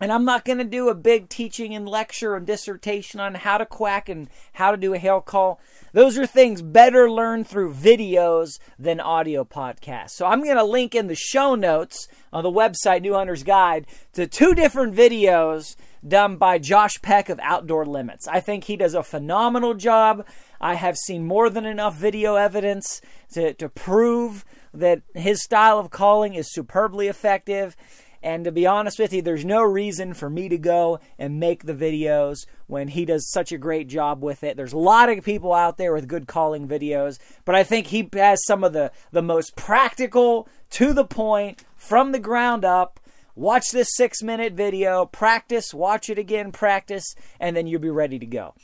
And 0.00 0.10
I'm 0.10 0.24
not 0.24 0.44
going 0.44 0.58
to 0.58 0.64
do 0.64 0.88
a 0.88 0.94
big 0.94 1.28
teaching 1.28 1.72
and 1.72 1.88
lecture 1.88 2.34
and 2.34 2.44
dissertation 2.44 3.20
on 3.20 3.36
how 3.36 3.58
to 3.58 3.66
quack 3.66 4.08
and 4.08 4.28
how 4.54 4.72
to 4.72 4.76
do 4.76 4.92
a 4.92 4.98
hail 4.98 5.20
call. 5.20 5.60
Those 5.92 6.18
are 6.18 6.26
things 6.26 6.62
better 6.62 7.08
learned 7.08 7.46
through 7.46 7.74
videos 7.74 8.58
than 8.76 8.98
audio 8.98 9.44
podcasts. 9.44 10.10
So 10.10 10.26
I'm 10.26 10.42
going 10.42 10.56
to 10.56 10.64
link 10.64 10.96
in 10.96 11.06
the 11.06 11.14
show 11.14 11.54
notes 11.54 12.08
on 12.34 12.42
the 12.42 12.50
website 12.50 13.00
New 13.00 13.14
Hunter's 13.14 13.44
Guide 13.44 13.86
to 14.12 14.26
two 14.26 14.54
different 14.54 14.94
videos 14.94 15.76
done 16.06 16.36
by 16.36 16.58
Josh 16.58 17.00
Peck 17.00 17.30
of 17.30 17.40
Outdoor 17.40 17.86
Limits. 17.86 18.28
I 18.28 18.40
think 18.40 18.64
he 18.64 18.76
does 18.76 18.92
a 18.92 19.02
phenomenal 19.02 19.72
job. 19.72 20.26
I 20.60 20.74
have 20.74 20.96
seen 20.96 21.24
more 21.24 21.48
than 21.48 21.64
enough 21.64 21.96
video 21.96 22.34
evidence 22.34 23.00
to, 23.32 23.54
to 23.54 23.68
prove 23.70 24.44
that 24.74 25.00
his 25.14 25.42
style 25.42 25.78
of 25.78 25.90
calling 25.90 26.34
is 26.34 26.52
superbly 26.52 27.06
effective 27.08 27.76
And 28.24 28.46
to 28.46 28.52
be 28.52 28.66
honest 28.66 28.98
with 28.98 29.12
you, 29.12 29.20
there's 29.20 29.44
no 29.44 29.60
reason 29.62 30.14
for 30.14 30.30
me 30.30 30.48
to 30.48 30.56
go 30.56 30.98
and 31.18 31.38
make 31.38 31.64
the 31.64 31.74
videos 31.74 32.46
when 32.66 32.88
he 32.88 33.04
does 33.04 33.30
such 33.30 33.52
a 33.52 33.58
great 33.58 33.86
job 33.86 34.22
with 34.22 34.42
it. 34.42 34.56
There's 34.56 34.72
a 34.72 34.78
lot 34.78 35.10
of 35.10 35.22
people 35.22 35.52
out 35.52 35.76
there 35.76 35.92
with 35.92 36.08
good 36.08 36.26
calling 36.26 36.66
videos, 36.66 37.18
but 37.44 37.54
I 37.54 37.64
think 37.64 37.88
he 37.88 38.08
has 38.14 38.42
some 38.46 38.64
of 38.64 38.72
the, 38.72 38.90
the 39.12 39.20
most 39.20 39.56
practical, 39.56 40.48
to 40.70 40.94
the 40.94 41.04
point, 41.04 41.64
from 41.84 42.12
the 42.12 42.18
ground 42.18 42.64
up. 42.64 42.98
Watch 43.36 43.70
this 43.72 43.88
six 43.94 44.22
minute 44.22 44.52
video, 44.52 45.06
practice, 45.06 45.74
watch 45.74 46.08
it 46.08 46.18
again, 46.18 46.52
practice, 46.52 47.14
and 47.40 47.56
then 47.56 47.66
you'll 47.66 47.80
be 47.80 47.90
ready 47.90 48.18
to 48.18 48.26
go. 48.26 48.54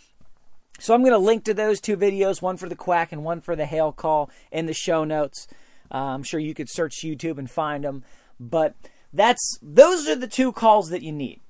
So 0.78 0.94
I'm 0.94 1.02
going 1.02 1.12
to 1.12 1.18
link 1.18 1.44
to 1.44 1.54
those 1.54 1.80
two 1.80 1.96
videos, 1.96 2.40
one 2.40 2.56
for 2.56 2.68
the 2.68 2.76
quack 2.76 3.12
and 3.12 3.24
one 3.24 3.40
for 3.40 3.54
the 3.54 3.66
hail 3.66 3.92
call, 3.92 4.30
in 4.50 4.66
the 4.66 4.72
show 4.72 5.04
notes. 5.04 5.46
Uh, 5.92 6.14
I'm 6.14 6.22
sure 6.22 6.40
you 6.40 6.54
could 6.54 6.70
search 6.70 7.02
YouTube 7.02 7.36
and 7.36 7.50
find 7.50 7.84
them, 7.84 8.04
but 8.38 8.74
that's 9.12 9.58
those 9.60 10.08
are 10.08 10.16
the 10.16 10.28
two 10.28 10.52
calls 10.52 10.88
that 10.88 11.02
you 11.02 11.12
need. 11.12 11.40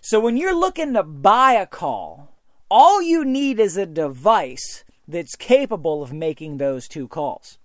So 0.00 0.18
when 0.18 0.36
you're 0.36 0.58
looking 0.58 0.94
to 0.94 1.02
buy 1.02 1.52
a 1.52 1.66
call, 1.66 2.34
all 2.70 3.02
you 3.02 3.24
need 3.24 3.60
is 3.60 3.76
a 3.76 3.86
device 3.86 4.84
that's 5.06 5.36
capable 5.36 6.02
of 6.02 6.12
making 6.12 6.56
those 6.56 6.88
two 6.88 7.06
calls. 7.06 7.59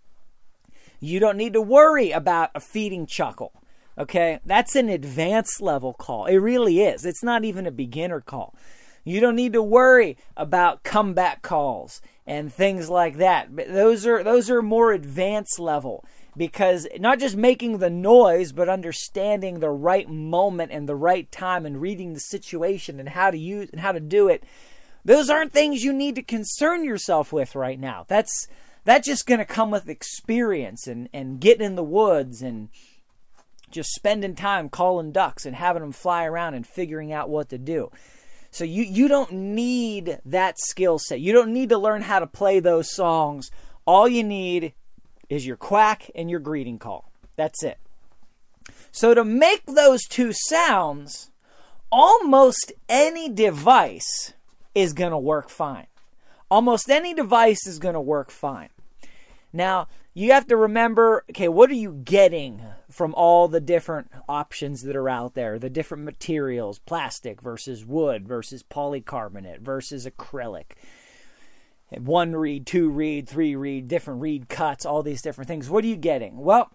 You 0.99 1.19
don't 1.19 1.37
need 1.37 1.53
to 1.53 1.61
worry 1.61 2.11
about 2.11 2.51
a 2.55 2.59
feeding 2.59 3.05
chuckle. 3.05 3.51
Okay? 3.97 4.39
That's 4.45 4.75
an 4.75 4.89
advanced 4.89 5.61
level 5.61 5.93
call. 5.93 6.25
It 6.25 6.37
really 6.37 6.81
is. 6.81 7.05
It's 7.05 7.23
not 7.23 7.43
even 7.43 7.65
a 7.65 7.71
beginner 7.71 8.21
call. 8.21 8.55
You 9.03 9.19
don't 9.19 9.35
need 9.35 9.53
to 9.53 9.61
worry 9.61 10.17
about 10.35 10.83
comeback 10.83 11.43
calls 11.43 12.01
and 12.25 12.51
things 12.51 12.89
like 12.89 13.17
that. 13.17 13.55
But 13.55 13.71
those 13.71 14.05
are 14.07 14.23
those 14.23 14.49
are 14.49 14.63
more 14.63 14.91
advanced 14.91 15.59
level 15.59 16.03
because 16.37 16.87
not 16.99 17.19
just 17.19 17.35
making 17.35 17.77
the 17.77 17.89
noise 17.89 18.51
but 18.51 18.69
understanding 18.69 19.59
the 19.59 19.69
right 19.69 20.09
moment 20.09 20.71
and 20.71 20.87
the 20.87 20.95
right 20.95 21.31
time 21.31 21.65
and 21.65 21.81
reading 21.81 22.13
the 22.13 22.19
situation 22.19 22.99
and 22.99 23.09
how 23.09 23.31
to 23.31 23.37
use 23.37 23.69
and 23.69 23.81
how 23.81 23.91
to 23.91 23.99
do 23.99 24.27
it 24.27 24.43
those 25.03 25.29
aren't 25.29 25.53
things 25.53 25.83
you 25.83 25.93
need 25.93 26.15
to 26.15 26.21
concern 26.21 26.83
yourself 26.83 27.31
with 27.31 27.55
right 27.55 27.79
now 27.79 28.05
that's 28.07 28.47
that's 28.85 29.07
just 29.07 29.27
going 29.27 29.39
to 29.39 29.45
come 29.45 29.71
with 29.71 29.89
experience 29.89 30.87
and 30.87 31.09
and 31.13 31.39
getting 31.39 31.65
in 31.65 31.75
the 31.75 31.83
woods 31.83 32.41
and 32.41 32.69
just 33.69 33.89
spending 33.93 34.35
time 34.35 34.69
calling 34.69 35.11
ducks 35.11 35.45
and 35.45 35.55
having 35.55 35.81
them 35.81 35.91
fly 35.91 36.23
around 36.23 36.53
and 36.53 36.65
figuring 36.65 37.11
out 37.11 37.29
what 37.29 37.49
to 37.49 37.57
do 37.57 37.91
so 38.51 38.63
you 38.63 38.83
you 38.83 39.07
don't 39.09 39.33
need 39.33 40.19
that 40.23 40.57
skill 40.57 40.97
set 40.97 41.19
you 41.19 41.33
don't 41.33 41.51
need 41.51 41.69
to 41.69 41.77
learn 41.77 42.03
how 42.03 42.19
to 42.19 42.27
play 42.27 42.59
those 42.61 42.89
songs 42.89 43.51
all 43.85 44.07
you 44.07 44.23
need 44.23 44.73
is 45.29 45.45
your 45.45 45.57
quack 45.57 46.09
and 46.15 46.29
your 46.29 46.39
greeting 46.39 46.79
call. 46.79 47.11
That's 47.35 47.63
it. 47.63 47.77
So 48.91 49.13
to 49.13 49.23
make 49.23 49.65
those 49.65 50.03
two 50.03 50.31
sounds, 50.33 51.29
almost 51.91 52.73
any 52.89 53.29
device 53.29 54.33
is 54.73 54.93
going 54.93 55.11
to 55.11 55.17
work 55.17 55.49
fine. 55.49 55.87
Almost 56.49 56.89
any 56.89 57.13
device 57.13 57.67
is 57.67 57.79
going 57.79 57.93
to 57.93 58.01
work 58.01 58.31
fine. 58.31 58.69
Now, 59.55 59.87
you 60.13 60.33
have 60.33 60.47
to 60.47 60.57
remember 60.57 61.23
okay, 61.29 61.47
what 61.47 61.69
are 61.69 61.75
you 61.75 61.93
getting 61.93 62.61
from 62.91 63.13
all 63.15 63.47
the 63.47 63.61
different 63.61 64.11
options 64.27 64.83
that 64.83 64.95
are 64.95 65.09
out 65.09 65.33
there? 65.33 65.57
The 65.57 65.69
different 65.69 66.03
materials, 66.03 66.79
plastic 66.79 67.41
versus 67.41 67.85
wood 67.85 68.27
versus 68.27 68.63
polycarbonate 68.63 69.61
versus 69.61 70.05
acrylic 70.05 70.73
one 71.97 72.35
reed, 72.35 72.65
two 72.65 72.89
reed, 72.89 73.27
three 73.27 73.55
reed, 73.55 73.87
different 73.87 74.21
reed 74.21 74.49
cuts, 74.49 74.85
all 74.85 75.03
these 75.03 75.21
different 75.21 75.47
things. 75.47 75.69
What 75.69 75.83
are 75.83 75.87
you 75.87 75.95
getting? 75.95 76.37
Well, 76.37 76.71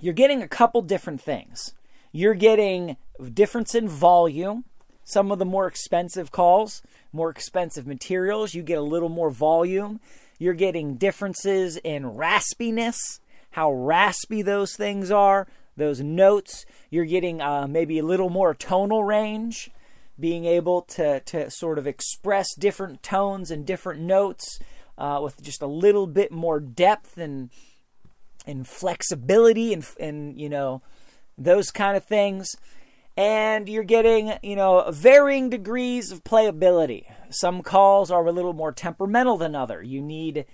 you're 0.00 0.14
getting 0.14 0.42
a 0.42 0.48
couple 0.48 0.82
different 0.82 1.20
things. 1.20 1.74
You're 2.12 2.34
getting 2.34 2.96
difference 3.32 3.74
in 3.74 3.88
volume. 3.88 4.64
Some 5.04 5.30
of 5.30 5.38
the 5.38 5.44
more 5.44 5.66
expensive 5.66 6.30
calls, 6.30 6.82
more 7.12 7.30
expensive 7.30 7.86
materials, 7.86 8.54
you 8.54 8.62
get 8.62 8.78
a 8.78 8.82
little 8.82 9.08
more 9.08 9.30
volume. 9.30 10.00
You're 10.38 10.54
getting 10.54 10.94
differences 10.94 11.76
in 11.78 12.04
raspiness, 12.04 13.20
how 13.52 13.72
raspy 13.72 14.42
those 14.42 14.74
things 14.74 15.10
are, 15.10 15.46
those 15.76 16.00
notes. 16.00 16.64
You're 16.90 17.04
getting 17.04 17.40
uh, 17.40 17.66
maybe 17.66 17.98
a 17.98 18.04
little 18.04 18.30
more 18.30 18.54
tonal 18.54 19.04
range 19.04 19.70
being 20.18 20.44
able 20.44 20.82
to, 20.82 21.20
to 21.20 21.50
sort 21.50 21.78
of 21.78 21.86
express 21.86 22.54
different 22.58 23.02
tones 23.02 23.50
and 23.50 23.66
different 23.66 24.00
notes 24.00 24.58
uh, 24.98 25.20
with 25.22 25.42
just 25.42 25.62
a 25.62 25.66
little 25.66 26.06
bit 26.06 26.30
more 26.30 26.60
depth 26.60 27.18
and 27.18 27.50
and 28.44 28.66
flexibility 28.66 29.72
and 29.72 29.86
and 30.00 30.40
you 30.40 30.48
know 30.48 30.82
those 31.38 31.70
kind 31.70 31.96
of 31.96 32.04
things 32.04 32.56
and 33.16 33.68
you're 33.68 33.84
getting 33.84 34.32
you 34.42 34.56
know 34.56 34.84
varying 34.90 35.50
degrees 35.50 36.10
of 36.10 36.24
playability 36.24 37.04
some 37.30 37.62
calls 37.62 38.10
are 38.10 38.26
a 38.26 38.32
little 38.32 38.52
more 38.52 38.72
temperamental 38.72 39.36
than 39.36 39.54
other 39.54 39.82
you 39.82 40.00
need 40.00 40.46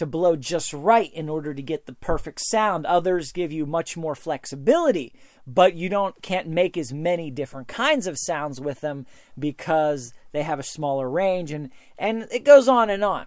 to 0.00 0.06
blow 0.06 0.34
just 0.34 0.72
right 0.72 1.12
in 1.12 1.28
order 1.28 1.52
to 1.52 1.60
get 1.60 1.84
the 1.84 1.92
perfect 1.92 2.40
sound. 2.40 2.86
Others 2.86 3.32
give 3.32 3.52
you 3.52 3.66
much 3.66 3.98
more 3.98 4.14
flexibility, 4.14 5.12
but 5.46 5.74
you 5.74 5.90
don't 5.90 6.22
can't 6.22 6.48
make 6.48 6.78
as 6.78 6.90
many 6.90 7.30
different 7.30 7.68
kinds 7.68 8.06
of 8.06 8.16
sounds 8.18 8.62
with 8.62 8.80
them 8.80 9.04
because 9.38 10.14
they 10.32 10.42
have 10.42 10.58
a 10.58 10.62
smaller 10.62 11.10
range 11.10 11.52
and 11.52 11.68
and 11.98 12.26
it 12.32 12.44
goes 12.44 12.66
on 12.66 12.88
and 12.88 13.04
on. 13.04 13.26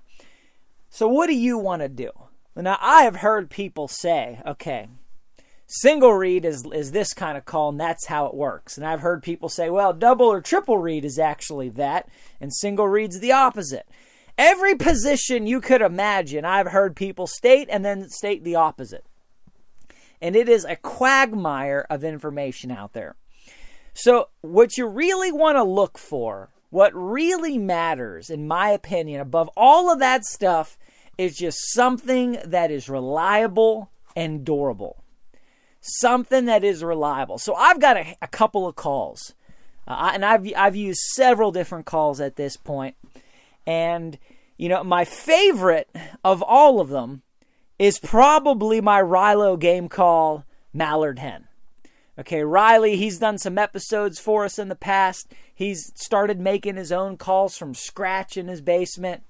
So 0.90 1.08
what 1.08 1.28
do 1.28 1.36
you 1.36 1.60
want 1.60 1.84
to 1.84 1.90
do? 1.90 2.10
Now 2.56 2.80
I 2.82 3.04
have 3.04 3.18
heard 3.18 3.52
people 3.52 3.88
say, 3.88 4.42
okay, 4.44 4.88
single 5.74 6.14
reed 6.14 6.46
is 6.46 6.64
is 6.72 6.92
this 6.92 7.14
kind 7.14 7.36
of 7.36 7.46
call 7.46 7.70
and 7.70 7.80
that's 7.80 8.06
how 8.06 8.28
it 8.28 8.36
works. 8.36 8.78
And 8.78 8.86
I've 8.86 9.00
heard 9.00 9.24
people 9.24 9.50
say, 9.50 9.70
well, 9.70 9.92
double 9.92 10.28
or 10.28 10.40
triple 10.40 10.78
reed 10.78 11.04
is 11.04 11.18
actually 11.18 11.70
that 11.70 12.08
and 12.40 12.54
single 12.54 12.88
reed's 12.88 13.20
the 13.20 13.32
opposite. 13.32 13.88
Every 14.38 14.76
position 14.76 15.48
you 15.48 15.62
could 15.62 15.82
imagine, 15.82 16.46
I've 16.46 16.68
heard 16.68 16.96
people 16.96 17.28
state 17.28 17.68
and 17.72 17.84
then 17.84 18.10
state 18.10 18.44
the 18.44 18.56
opposite. 18.56 19.06
And 20.22 20.36
it 20.36 20.48
is 20.48 20.64
a 20.64 20.76
quagmire 20.76 21.86
of 21.90 22.04
information 22.04 22.72
out 22.72 22.94
there. 22.94 23.16
So, 23.94 24.30
what 24.42 24.78
you 24.78 24.88
really 24.88 25.32
want 25.32 25.58
to 25.58 25.64
look 25.64 25.98
for, 25.98 26.50
what 26.70 26.92
really 26.96 27.58
matters, 27.58 28.30
in 28.30 28.48
my 28.48 28.70
opinion, 28.70 29.22
above 29.22 29.50
all 29.56 29.92
of 29.92 30.00
that 30.00 30.24
stuff, 30.24 30.78
is 31.18 31.38
just 31.38 31.58
something 31.74 32.40
that 32.46 32.72
is 32.72 32.90
reliable 32.90 33.92
and 34.16 34.44
durable. 34.44 35.03
Something 35.86 36.46
that 36.46 36.64
is 36.64 36.84
reliable. 36.84 37.38
So, 37.38 37.54
I've 37.56 37.80
got 37.80 37.98
a, 37.98 38.16
a 38.22 38.28
couple 38.28 38.68
of 38.68 38.76
calls, 38.76 39.34
uh, 39.88 40.12
and 40.14 40.24
I've, 40.26 40.48
I've 40.56 40.76
used 40.76 41.02
several 41.14 41.52
different 41.52 41.86
calls 41.86 42.20
at 42.20 42.38
this 42.38 42.58
point. 42.58 42.96
point 43.02 43.24
and, 43.66 44.18
you 44.58 44.70
know, 44.70 44.84
my 44.84 45.06
favorite 45.06 45.90
of 46.24 46.42
all 46.42 46.80
of 46.80 46.90
them 46.90 47.22
is 47.80 48.00
probably 48.00 48.82
my 48.82 49.02
Rilo 49.02 49.60
game 49.60 49.90
call, 49.90 50.46
Mallard 50.74 51.20
Hen. 51.20 51.48
Okay, 52.20 52.44
Riley, 52.44 52.96
he's 52.96 53.18
done 53.18 53.40
some 53.40 53.58
episodes 53.58 54.20
for 54.20 54.46
us 54.46 54.60
in 54.60 54.68
the 54.68 54.76
past. 54.76 55.32
He's 55.54 55.92
started 55.96 56.40
making 56.40 56.76
his 56.76 56.92
own 56.92 57.18
calls 57.18 57.58
from 57.58 57.74
scratch 57.74 58.38
in 58.38 58.48
his 58.48 58.62
basement. 58.62 59.24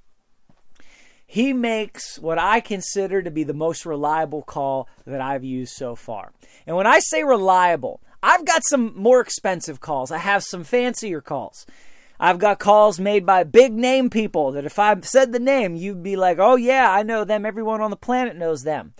He 1.33 1.51
makes 1.51 2.19
what 2.19 2.37
I 2.37 2.59
consider 2.59 3.23
to 3.23 3.31
be 3.31 3.43
the 3.43 3.55
most 3.55 3.87
reliable 3.87 4.43
call 4.43 4.87
that 5.03 5.19
I've 5.19 5.43
used 5.43 5.73
so 5.73 5.95
far. 5.95 6.31
And 6.67 6.75
when 6.75 6.85
I 6.85 6.99
say 6.99 7.23
reliable, 7.23 8.01
I've 8.21 8.45
got 8.45 8.61
some 8.63 8.93
more 8.95 9.19
expensive 9.19 9.79
calls. 9.79 10.11
I 10.11 10.19
have 10.19 10.43
some 10.43 10.63
fancier 10.63 11.21
calls. 11.21 11.65
I've 12.19 12.37
got 12.37 12.59
calls 12.59 12.99
made 12.99 13.25
by 13.25 13.45
big 13.45 13.73
name 13.73 14.11
people 14.11 14.51
that 14.51 14.63
if 14.63 14.77
I 14.77 14.95
said 15.01 15.31
the 15.31 15.39
name, 15.39 15.75
you'd 15.75 16.03
be 16.03 16.15
like, 16.15 16.37
oh, 16.37 16.55
yeah, 16.55 16.91
I 16.91 17.01
know 17.01 17.23
them. 17.23 17.47
Everyone 17.47 17.81
on 17.81 17.89
the 17.89 17.95
planet 17.95 18.35
knows 18.35 18.61
them. 18.61 18.93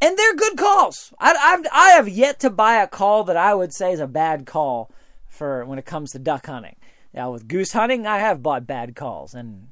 And 0.00 0.16
they're 0.16 0.36
good 0.36 0.56
calls. 0.56 1.12
I, 1.18 1.34
I've, 1.34 1.66
I 1.72 1.90
have 1.96 2.08
yet 2.08 2.38
to 2.42 2.50
buy 2.50 2.80
a 2.80 2.86
call 2.86 3.24
that 3.24 3.36
I 3.36 3.54
would 3.54 3.74
say 3.74 3.92
is 3.92 3.98
a 3.98 4.06
bad 4.06 4.46
call 4.46 4.88
for 5.26 5.64
when 5.64 5.80
it 5.80 5.84
comes 5.84 6.12
to 6.12 6.20
duck 6.20 6.46
hunting. 6.46 6.76
Now, 7.12 7.32
with 7.32 7.48
goose 7.48 7.72
hunting, 7.72 8.06
I 8.06 8.20
have 8.20 8.40
bought 8.40 8.68
bad 8.68 8.94
calls. 8.94 9.34
And 9.34 9.71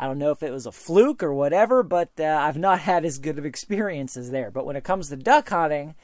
I 0.00 0.06
don't 0.06 0.18
know 0.18 0.30
if 0.30 0.42
it 0.42 0.50
was 0.50 0.64
a 0.64 0.72
fluke 0.72 1.22
or 1.22 1.34
whatever, 1.34 1.82
but 1.82 2.08
uh, 2.18 2.24
I've 2.24 2.56
not 2.56 2.80
had 2.80 3.04
as 3.04 3.18
good 3.18 3.38
of 3.38 3.44
experiences 3.44 4.30
there. 4.30 4.50
But 4.50 4.64
when 4.64 4.74
it 4.74 4.82
comes 4.82 5.10
to 5.10 5.16
duck 5.16 5.50
hunting, 5.50 5.94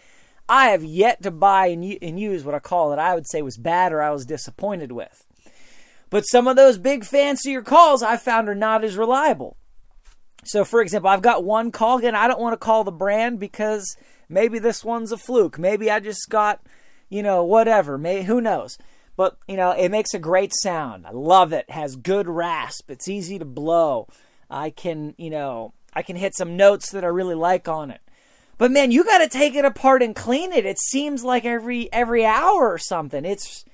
I 0.49 0.69
have 0.69 0.85
yet 0.85 1.23
to 1.23 1.31
buy 1.31 1.69
and, 1.69 1.83
use 2.21 2.45
what 2.45 2.55
a 2.55 2.61
call 2.61 2.91
that 2.91 2.99
I 2.99 3.15
would 3.15 3.27
say 3.27 3.41
was 3.41 3.57
bad 3.57 3.93
or 3.93 4.03
I 4.03 4.11
was 4.11 4.27
disappointed 4.27 4.93
with. 4.93 5.25
But 6.11 6.25
some 6.25 6.47
of 6.47 6.57
those 6.57 6.77
big 6.77 7.05
fancier 7.05 7.63
calls 7.63 8.03
I 8.03 8.19
found 8.19 8.51
are 8.51 8.55
not 8.55 8.85
as 8.85 8.99
reliable. 8.99 9.57
So, 10.45 10.65
for 10.65 10.83
example, 10.83 11.09
I've 11.09 11.23
got 11.23 11.43
one 11.43 11.73
call 11.73 11.99
again. 11.99 12.15
I 12.15 12.29
don't 12.29 12.41
want 12.41 12.53
to 12.53 12.65
call 12.65 12.85
the 12.85 12.93
brand 12.93 13.41
because 13.41 13.97
maybe 14.29 14.59
this 14.59 14.85
one's 14.85 15.11
a 15.11 15.17
fluke. 15.17 15.59
Maybe 15.59 15.91
I 15.91 16.01
just 16.01 16.29
got, 16.29 16.61
you 17.09 17.23
know, 17.23 17.43
whatever. 17.43 17.97
May 17.97 18.23
who 18.23 18.43
knows? 18.43 18.77
But 19.17 19.39
you 19.49 19.57
know, 19.57 19.71
it 19.71 19.91
makes 19.91 20.15
a 20.15 20.19
great 20.19 20.53
sound. 20.55 21.07
I 21.07 21.11
love 21.11 21.53
it. 21.53 21.71
has 21.71 21.97
good 21.97 22.29
rasp. 22.29 22.91
It's 22.91 23.09
easy 23.09 23.39
to 23.39 23.45
blow. 23.45 24.09
I 24.51 24.71
can, 24.71 25.15
you 25.17 25.31
know, 25.31 25.73
I 25.93 26.03
can 26.03 26.17
hit 26.17 26.37
some 26.37 26.57
notes 26.57 26.91
that 26.91 27.05
I 27.05 27.09
really 27.09 27.35
like 27.35 27.67
on 27.67 27.91
it. 27.91 28.01
But 28.59 28.71
man, 28.71 28.91
you 28.91 29.05
got 29.05 29.19
to 29.19 29.29
take 29.29 29.55
it 29.55 29.65
apart 29.65 30.03
and 30.03 30.15
clean 30.15 30.53
it. 30.53 30.65
It 30.65 30.79
seems 30.79 31.25
like 31.25 31.45
every 31.45 31.93
every 31.93 32.25
hour 32.25 32.71
or 32.71 32.79
something. 32.79 33.25
It's 33.25 33.65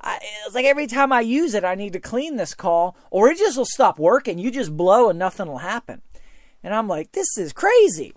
I, 0.00 0.18
it's 0.46 0.54
like 0.54 0.64
every 0.64 0.86
time 0.86 1.12
I 1.12 1.20
use 1.20 1.54
it, 1.54 1.64
I 1.64 1.74
need 1.74 1.92
to 1.92 2.00
clean 2.00 2.36
this 2.36 2.54
call, 2.54 2.96
or 3.10 3.28
it 3.28 3.38
just 3.38 3.56
will 3.56 3.64
stop 3.64 3.98
working. 3.98 4.38
You 4.38 4.50
just 4.50 4.76
blow 4.76 5.10
and 5.10 5.18
nothing 5.18 5.46
will 5.46 5.58
happen. 5.58 6.02
And 6.62 6.74
I'm 6.74 6.88
like, 6.88 7.12
this 7.12 7.36
is 7.38 7.52
crazy. 7.52 8.14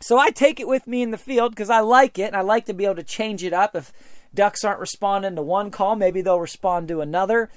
So 0.00 0.18
I 0.18 0.30
take 0.30 0.58
it 0.58 0.66
with 0.66 0.86
me 0.86 1.02
in 1.02 1.12
the 1.12 1.18
field 1.18 1.52
because 1.52 1.70
I 1.70 1.80
like 1.80 2.18
it, 2.18 2.24
and 2.24 2.36
I 2.36 2.40
like 2.40 2.66
to 2.66 2.74
be 2.74 2.84
able 2.84 2.96
to 2.96 3.02
change 3.02 3.44
it 3.44 3.52
up. 3.52 3.76
If 3.76 3.92
ducks 4.34 4.64
aren't 4.64 4.80
responding 4.80 5.36
to 5.36 5.42
one 5.42 5.70
call, 5.70 5.96
maybe 5.96 6.22
they'll 6.22 6.40
respond 6.40 6.88
to 6.88 7.00
another 7.00 7.50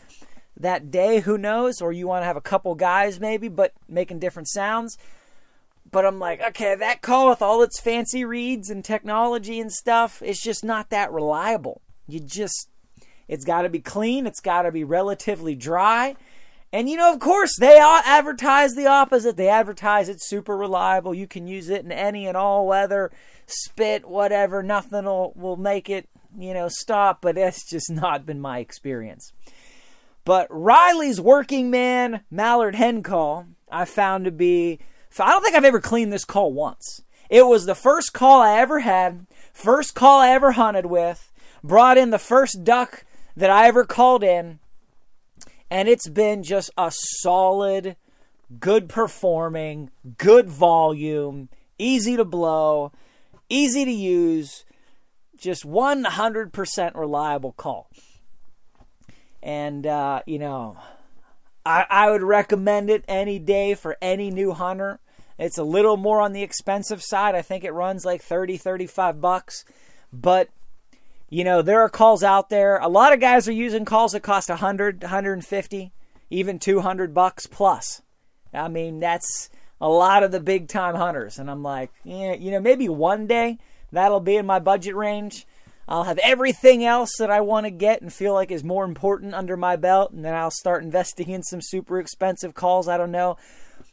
that 0.57 0.91
day. 0.91 1.19
Who 1.21 1.37
knows? 1.37 1.81
Or 1.81 1.91
you 1.91 2.07
want 2.07 2.23
to 2.23 2.27
have 2.27 2.37
a 2.37 2.41
couple 2.41 2.75
guys 2.75 3.19
maybe, 3.19 3.47
but 3.47 3.73
making 3.87 4.19
different 4.19 4.49
sounds. 4.49 4.97
But 5.91 6.05
I'm 6.05 6.19
like, 6.19 6.41
okay, 6.41 6.75
that 6.75 7.01
call 7.01 7.29
with 7.29 7.41
all 7.41 7.61
its 7.61 7.79
fancy 7.79 8.25
reeds 8.25 8.69
and 8.69 8.83
technology 8.83 9.59
and 9.59 9.71
stuff, 9.71 10.21
it's 10.23 10.41
just 10.41 10.63
not 10.63 10.89
that 10.89 11.11
reliable. 11.11 11.81
You 12.07 12.19
just 12.19 12.69
it's 13.27 13.45
got 13.45 13.63
to 13.63 13.69
be 13.69 13.79
clean. 13.79 14.27
It's 14.27 14.41
got 14.41 14.63
to 14.63 14.71
be 14.71 14.83
relatively 14.83 15.55
dry. 15.55 16.15
And 16.71 16.89
you 16.89 16.97
know, 16.97 17.13
of 17.13 17.19
course, 17.19 17.55
they 17.57 17.79
advertise 17.79 18.75
the 18.75 18.87
opposite. 18.87 19.37
They 19.37 19.47
advertise 19.47 20.09
it's 20.09 20.27
super 20.27 20.57
reliable. 20.57 21.13
You 21.13 21.27
can 21.27 21.47
use 21.47 21.69
it 21.69 21.85
in 21.85 21.91
any 21.91 22.27
and 22.27 22.35
all 22.35 22.67
weather, 22.67 23.11
spit, 23.47 24.07
whatever. 24.07 24.61
Nothing 24.61 25.05
will, 25.05 25.31
will 25.35 25.57
make 25.57 25.89
it, 25.89 26.09
you 26.37 26.53
know, 26.53 26.67
stop. 26.69 27.21
But 27.21 27.35
that's 27.35 27.69
just 27.69 27.91
not 27.91 28.25
been 28.25 28.39
my 28.39 28.59
experience. 28.59 29.31
But 30.23 30.47
Riley's 30.49 31.21
working 31.21 31.69
man 31.69 32.21
mallard 32.31 32.75
hen 32.75 33.03
call, 33.03 33.47
I 33.71 33.85
found 33.85 34.25
to 34.25 34.31
be. 34.31 34.79
I 35.17 35.31
don't 35.31 35.43
think 35.43 35.55
I've 35.55 35.63
ever 35.63 35.79
cleaned 35.79 36.11
this 36.11 36.25
call 36.25 36.51
once. 36.51 37.01
It 37.29 37.47
was 37.47 37.65
the 37.65 37.75
first 37.75 38.13
call 38.13 38.41
I 38.41 38.59
ever 38.59 38.79
had, 38.79 39.25
first 39.53 39.95
call 39.95 40.19
I 40.19 40.29
ever 40.29 40.51
hunted 40.51 40.87
with, 40.87 41.31
brought 41.63 41.97
in 41.97 42.09
the 42.09 42.19
first 42.19 42.63
duck 42.63 43.05
that 43.35 43.49
I 43.49 43.67
ever 43.67 43.85
called 43.85 44.23
in, 44.23 44.59
and 45.69 45.89
it's 45.89 46.07
been 46.07 46.43
just 46.43 46.69
a 46.77 46.91
solid, 46.91 47.95
good 48.59 48.89
performing, 48.89 49.89
good 50.17 50.49
volume, 50.49 51.49
easy 51.77 52.15
to 52.15 52.25
blow, 52.25 52.91
easy 53.49 53.85
to 53.85 53.91
use, 53.91 54.65
just 55.45 55.63
100% 55.63 56.95
reliable 56.95 57.53
call. 57.53 57.89
And, 59.41 59.85
uh, 59.85 60.21
you 60.25 60.39
know, 60.39 60.77
I, 61.65 61.85
I 61.89 62.09
would 62.09 62.23
recommend 62.23 62.89
it 62.89 63.05
any 63.07 63.39
day 63.39 63.75
for 63.75 63.95
any 64.01 64.31
new 64.31 64.53
hunter. 64.53 64.99
It's 65.37 65.57
a 65.57 65.63
little 65.63 65.97
more 65.97 66.19
on 66.19 66.33
the 66.33 66.41
expensive 66.43 67.03
side. 67.03 67.35
I 67.35 67.41
think 67.43 67.63
it 67.63 67.71
runs 67.71 68.03
like 68.05 68.21
30, 68.21 68.57
35 68.57 69.21
bucks. 69.21 69.63
But 70.11 70.49
you 71.29 71.43
know, 71.43 71.61
there 71.61 71.81
are 71.81 71.89
calls 71.89 72.23
out 72.23 72.49
there. 72.49 72.77
A 72.77 72.87
lot 72.87 73.13
of 73.13 73.19
guys 73.19 73.47
are 73.47 73.53
using 73.53 73.83
calls 73.83 74.11
that 74.13 74.21
cost 74.21 74.47
100, 74.49 75.01
150, 75.01 75.91
even 76.29 76.59
200 76.59 77.13
bucks 77.13 77.47
plus. 77.47 78.01
I 78.53 78.67
mean, 78.67 78.99
that's 78.99 79.49
a 79.81 79.89
lot 79.89 80.23
of 80.23 80.31
the 80.31 80.39
big 80.39 80.67
time 80.67 80.95
hunters. 80.95 81.39
And 81.39 81.49
I'm 81.49 81.63
like, 81.63 81.91
yeah, 82.03 82.33
you 82.33 82.51
know, 82.51 82.59
maybe 82.59 82.87
one 82.87 83.27
day 83.27 83.57
that'll 83.95 84.19
be 84.19 84.35
in 84.35 84.45
my 84.45 84.59
budget 84.59 84.95
range. 84.95 85.45
I'll 85.87 86.03
have 86.03 86.17
everything 86.23 86.83
else 86.83 87.11
that 87.19 87.29
I 87.29 87.41
want 87.41 87.65
to 87.65 87.71
get 87.71 88.01
and 88.01 88.11
feel 88.11 88.33
like 88.33 88.49
is 88.49 88.63
more 88.63 88.85
important 88.85 89.35
under 89.35 89.55
my 89.55 89.75
belt, 89.75 90.11
and 90.11 90.25
then 90.25 90.33
I'll 90.33 90.51
start 90.51 90.83
investing 90.83 91.29
in 91.29 91.43
some 91.43 91.61
super 91.61 91.99
expensive 91.99 92.53
calls. 92.55 92.87
I 92.87 92.97
don't 92.97 93.11
know. 93.11 93.37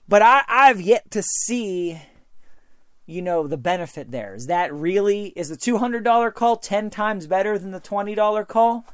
But 0.09 0.23
I, 0.23 0.43
I've 0.49 0.81
yet 0.81 1.11
to 1.11 1.23
see 1.23 2.01
you 3.07 3.21
know 3.21 3.47
the 3.47 3.57
benefit 3.57 4.11
there 4.11 4.35
is 4.35 4.47
that 4.47 4.73
really 4.73 5.29
is 5.37 5.49
the 5.49 5.57
$200 5.57 6.35
call 6.35 6.57
10 6.57 6.91
times 6.91 7.27
better 7.27 7.59
than 7.59 7.73
the 7.73 7.81
$20 7.81 8.47
call 8.47 8.85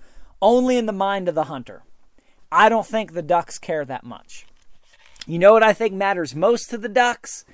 only 0.41 0.77
in 0.77 0.87
the 0.87 0.93
mind 0.93 1.29
of 1.29 1.35
the 1.35 1.45
hunter 1.45 1.83
i 2.51 2.69
don't 2.69 2.87
think 2.87 3.13
the 3.13 3.23
ducks 3.23 3.59
care 3.59 3.85
that 3.85 4.05
much 4.05 4.47
you 5.27 5.39
know 5.39 5.53
what 5.53 5.63
i 5.63 5.73
think 5.73 5.93
matters 5.93 6.35
most 6.35 6.71
to 6.71 6.79
the 6.79 6.89
ducks 6.89 7.45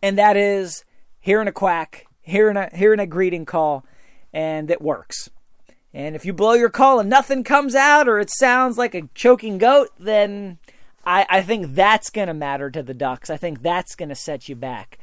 and 0.00 0.16
that 0.16 0.36
is 0.36 0.84
hearing 1.20 1.48
a 1.48 1.52
quack 1.52 2.06
hearing 2.28 2.56
a 2.56 2.70
hearing 2.74 3.00
a 3.00 3.06
greeting 3.06 3.46
call 3.46 3.84
and 4.32 4.70
it 4.70 4.82
works 4.82 5.30
and 5.92 6.14
if 6.14 6.24
you 6.24 6.32
blow 6.32 6.52
your 6.52 6.68
call 6.68 7.00
and 7.00 7.08
nothing 7.08 7.42
comes 7.42 7.74
out 7.74 8.08
or 8.08 8.18
it 8.18 8.30
sounds 8.30 8.76
like 8.76 8.94
a 8.94 9.08
choking 9.14 9.58
goat 9.58 9.88
then 9.98 10.58
i, 11.04 11.26
I 11.28 11.42
think 11.42 11.74
that's 11.74 12.10
going 12.10 12.28
to 12.28 12.34
matter 12.34 12.70
to 12.70 12.82
the 12.82 12.94
ducks 12.94 13.30
i 13.30 13.36
think 13.36 13.62
that's 13.62 13.94
going 13.94 14.10
to 14.10 14.14
set 14.14 14.48
you 14.48 14.54
back 14.54 14.98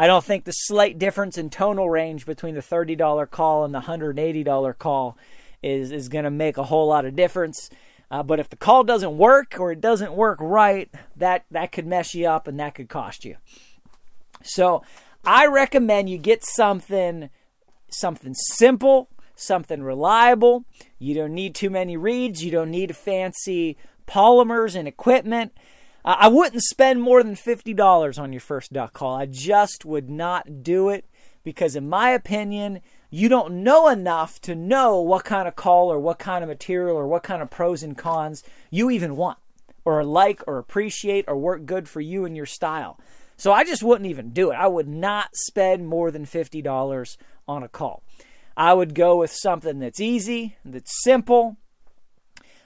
I 0.00 0.06
don't 0.06 0.24
think 0.24 0.44
the 0.44 0.52
slight 0.52 0.98
difference 0.98 1.36
in 1.36 1.50
tonal 1.50 1.90
range 1.90 2.24
between 2.24 2.54
the 2.54 2.62
$30 2.62 3.30
call 3.30 3.66
and 3.66 3.74
the 3.74 3.80
$180 3.80 4.78
call 4.78 5.18
is, 5.62 5.92
is 5.92 6.08
going 6.08 6.24
to 6.24 6.30
make 6.30 6.56
a 6.56 6.64
whole 6.64 6.88
lot 6.88 7.04
of 7.04 7.14
difference. 7.14 7.68
Uh, 8.10 8.22
but 8.22 8.40
if 8.40 8.48
the 8.48 8.56
call 8.56 8.82
doesn't 8.82 9.18
work 9.18 9.56
or 9.58 9.72
it 9.72 9.80
doesn't 9.82 10.14
work 10.14 10.38
right, 10.40 10.90
that, 11.16 11.44
that 11.50 11.70
could 11.70 11.86
mess 11.86 12.14
you 12.14 12.26
up 12.26 12.48
and 12.48 12.58
that 12.58 12.74
could 12.76 12.88
cost 12.88 13.26
you. 13.26 13.36
So 14.42 14.82
I 15.24 15.46
recommend 15.46 16.10
you 16.10 16.18
get 16.18 16.44
something 16.44 17.30
something 17.92 18.34
simple, 18.34 19.08
something 19.34 19.82
reliable. 19.82 20.64
You 20.98 21.14
don't 21.14 21.34
need 21.34 21.54
too 21.54 21.70
many 21.70 21.96
reeds. 21.96 22.44
You 22.44 22.50
don't 22.50 22.70
need 22.70 22.96
fancy 22.96 23.76
polymers 24.06 24.74
and 24.74 24.86
equipment. 24.86 25.52
Uh, 26.04 26.16
I 26.18 26.28
wouldn't 26.28 26.62
spend 26.62 27.02
more 27.02 27.22
than 27.22 27.34
$50 27.34 28.18
on 28.18 28.32
your 28.32 28.40
first 28.40 28.72
duck 28.72 28.92
call. 28.92 29.16
I 29.16 29.26
just 29.26 29.84
would 29.84 30.08
not 30.08 30.62
do 30.62 30.88
it 30.88 31.04
because, 31.42 31.76
in 31.76 31.88
my 31.88 32.10
opinion, 32.10 32.80
you 33.10 33.28
don't 33.28 33.62
know 33.62 33.88
enough 33.88 34.40
to 34.42 34.54
know 34.54 35.00
what 35.00 35.24
kind 35.24 35.48
of 35.48 35.56
call 35.56 35.92
or 35.92 35.98
what 35.98 36.18
kind 36.18 36.42
of 36.42 36.48
material 36.48 36.96
or 36.96 37.06
what 37.06 37.22
kind 37.22 37.42
of 37.42 37.50
pros 37.50 37.82
and 37.82 37.98
cons 37.98 38.42
you 38.70 38.90
even 38.90 39.16
want 39.16 39.38
or 39.84 40.04
like 40.04 40.42
or 40.46 40.58
appreciate 40.58 41.24
or 41.28 41.36
work 41.36 41.66
good 41.66 41.88
for 41.88 42.00
you 42.00 42.24
and 42.24 42.36
your 42.36 42.46
style. 42.46 42.98
So 43.40 43.54
I 43.54 43.64
just 43.64 43.82
wouldn't 43.82 44.10
even 44.10 44.30
do 44.30 44.50
it. 44.50 44.56
I 44.56 44.66
would 44.66 44.86
not 44.86 45.30
spend 45.34 45.88
more 45.88 46.10
than 46.10 46.26
$50 46.26 47.16
on 47.48 47.62
a 47.62 47.68
call. 47.68 48.02
I 48.54 48.74
would 48.74 48.94
go 48.94 49.16
with 49.16 49.32
something 49.32 49.78
that's 49.78 49.98
easy, 49.98 50.56
that's 50.62 51.02
simple, 51.02 51.56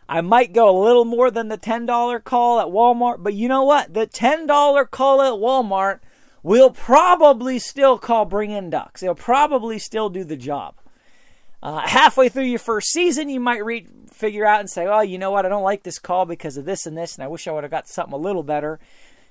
I 0.09 0.21
might 0.21 0.53
go 0.53 0.69
a 0.69 0.85
little 0.85 1.05
more 1.05 1.31
than 1.31 1.47
the 1.47 1.57
$10 1.57 2.25
call 2.25 2.59
at 2.59 2.67
Walmart, 2.67 3.23
but 3.23 3.35
you 3.35 3.47
know 3.47 3.63
what? 3.63 3.95
The 3.95 4.09
$10 4.09 4.91
call 4.91 5.23
at 5.23 5.35
Walmart 5.35 6.01
will 6.43 6.71
probably 6.71 7.61
still 7.61 7.97
call 7.97 8.25
bring 8.25 8.51
in 8.51 8.69
ducks. 8.69 9.01
It'll 9.01 9.15
probably 9.15 9.79
still 9.79 10.11
do 10.11 10.25
the 10.25 10.37
job. 10.37 10.75
Uh, 11.63 11.87
halfway 11.87 12.29
through 12.29 12.45
your 12.45 12.59
first 12.59 12.89
season, 12.89 13.31
you 13.31 13.39
might 13.39 13.65
re- 13.65 13.87
figure 14.13 14.45
out 14.45 14.59
and 14.59 14.69
say, 14.69 14.87
"Oh, 14.87 15.01
you 15.03 15.19
know 15.19 15.31
what? 15.31 15.47
I 15.47 15.49
don't 15.49 15.63
like 15.63 15.85
this 15.85 16.01
call 16.01 16.27
because 16.27 16.59
of 16.59 16.67
this 16.67 16.85
and 16.85 16.99
this, 16.99 17.15
and 17.15 17.25
I 17.25 17.29
wish 17.29 17.47
I 17.47 17.53
would 17.53 17.65
have 17.65 17.71
got 17.71 17.89
something 17.89 18.13
a 18.13 18.19
little 18.19 18.43
better." 18.43 18.79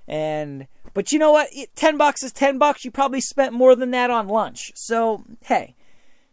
And 0.07 0.67
but 0.93 1.11
you 1.11 1.19
know 1.19 1.31
what? 1.31 1.49
Ten 1.75 1.97
bucks 1.97 2.23
is 2.23 2.31
ten 2.31 2.57
bucks. 2.57 2.85
You 2.85 2.91
probably 2.91 3.21
spent 3.21 3.53
more 3.53 3.75
than 3.75 3.91
that 3.91 4.09
on 4.09 4.27
lunch. 4.27 4.71
So 4.75 5.23
hey, 5.41 5.75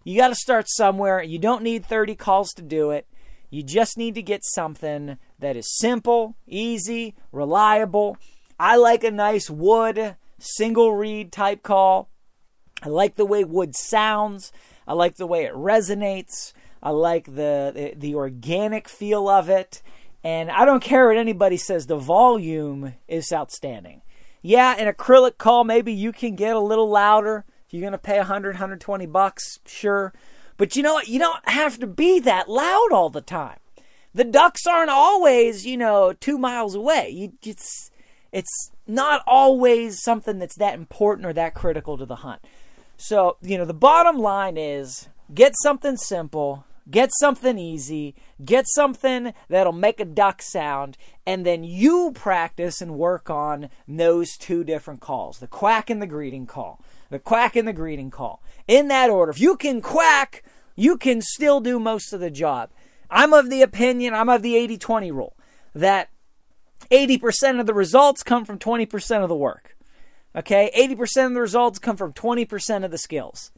you 0.04 0.16
got 0.16 0.28
to 0.28 0.34
start 0.34 0.66
somewhere. 0.68 1.22
You 1.22 1.38
don't 1.38 1.62
need 1.62 1.84
thirty 1.84 2.14
calls 2.14 2.52
to 2.54 2.62
do 2.62 2.90
it. 2.90 3.06
You 3.50 3.62
just 3.62 3.98
need 3.98 4.14
to 4.14 4.22
get 4.22 4.44
something 4.44 5.18
that 5.38 5.56
is 5.56 5.76
simple, 5.78 6.36
easy, 6.46 7.14
reliable. 7.32 8.16
I 8.58 8.76
like 8.76 9.02
a 9.02 9.10
nice 9.10 9.50
wood 9.50 10.16
single 10.38 10.94
reed 10.94 11.32
type 11.32 11.62
call. 11.62 12.08
I 12.82 12.88
like 12.88 13.16
the 13.16 13.26
way 13.26 13.44
wood 13.44 13.76
sounds. 13.76 14.52
I 14.86 14.94
like 14.94 15.16
the 15.16 15.26
way 15.26 15.44
it 15.44 15.54
resonates. 15.54 16.52
I 16.82 16.90
like 16.90 17.26
the, 17.26 17.72
the, 17.74 17.92
the 17.96 18.14
organic 18.14 18.88
feel 18.88 19.28
of 19.28 19.48
it. 19.50 19.82
And 20.24 20.50
I 20.50 20.64
don't 20.64 20.82
care 20.82 21.08
what 21.08 21.16
anybody 21.16 21.56
says, 21.56 21.86
the 21.86 21.96
volume 21.96 22.94
is 23.06 23.32
outstanding. 23.32 24.02
Yeah, 24.42 24.74
an 24.76 24.92
acrylic 24.92 25.38
call, 25.38 25.64
maybe 25.64 25.92
you 25.92 26.12
can 26.12 26.34
get 26.34 26.56
a 26.56 26.60
little 26.60 26.88
louder. 26.88 27.44
If 27.66 27.74
you're 27.74 27.82
going 27.82 27.92
to 27.92 27.98
pay 27.98 28.16
100, 28.18 28.54
120 28.54 29.06
bucks, 29.06 29.60
sure. 29.66 30.12
But 30.56 30.76
you 30.76 30.82
know 30.82 30.94
what? 30.94 31.08
You 31.08 31.18
don't 31.18 31.48
have 31.48 31.78
to 31.78 31.86
be 31.86 32.18
that 32.20 32.48
loud 32.48 32.88
all 32.92 33.10
the 33.10 33.20
time. 33.20 33.58
The 34.12 34.24
ducks 34.24 34.66
aren't 34.66 34.90
always, 34.90 35.66
you 35.66 35.76
know, 35.76 36.12
two 36.12 36.36
miles 36.36 36.74
away. 36.74 37.10
You, 37.10 37.32
it's 37.44 37.90
it's 38.32 38.70
not 38.86 39.22
always 39.26 40.02
something 40.02 40.38
that's 40.38 40.56
that 40.56 40.74
important 40.74 41.26
or 41.26 41.32
that 41.32 41.54
critical 41.54 41.96
to 41.98 42.06
the 42.06 42.16
hunt. 42.16 42.42
So, 42.96 43.36
you 43.40 43.56
know, 43.56 43.64
the 43.64 43.74
bottom 43.74 44.18
line 44.18 44.56
is 44.56 45.08
get 45.32 45.54
something 45.62 45.96
simple, 45.96 46.64
get 46.88 47.10
something 47.18 47.58
easy, 47.58 48.14
get 48.44 48.66
something 48.68 49.34
that'll 49.48 49.72
make 49.72 49.98
a 50.00 50.04
duck 50.04 50.42
sound, 50.42 50.96
and 51.26 51.44
then 51.44 51.64
you 51.64 52.12
practice 52.14 52.80
and 52.80 52.94
work 52.94 53.28
on 53.28 53.70
those 53.88 54.36
two 54.36 54.62
different 54.64 55.00
calls 55.00 55.38
the 55.38 55.46
quack 55.46 55.90
and 55.90 56.00
the 56.00 56.06
greeting 56.06 56.46
call. 56.46 56.80
The 57.10 57.18
quack 57.18 57.56
and 57.56 57.66
the 57.66 57.72
greeting 57.72 58.10
call. 58.10 58.40
In 58.68 58.86
that 58.88 59.10
order. 59.10 59.30
If 59.32 59.40
you 59.40 59.56
can 59.56 59.80
quack 59.80 60.44
you 60.80 60.96
can 60.96 61.20
still 61.20 61.60
do 61.60 61.78
most 61.78 62.12
of 62.14 62.20
the 62.20 62.30
job. 62.30 62.70
I'm 63.10 63.34
of 63.34 63.50
the 63.50 63.60
opinion, 63.60 64.14
I'm 64.14 64.30
of 64.30 64.40
the 64.40 64.56
80 64.56 64.78
20 64.78 65.10
rule, 65.10 65.36
that 65.74 66.08
80% 66.90 67.60
of 67.60 67.66
the 67.66 67.74
results 67.74 68.22
come 68.22 68.46
from 68.46 68.58
20% 68.58 69.22
of 69.22 69.28
the 69.28 69.36
work. 69.36 69.76
Okay, 70.34 70.70
80% 70.74 71.26
of 71.26 71.34
the 71.34 71.40
results 71.42 71.78
come 71.78 71.98
from 71.98 72.14
20% 72.14 72.84
of 72.84 72.90
the 72.90 72.96
skills. 72.96 73.50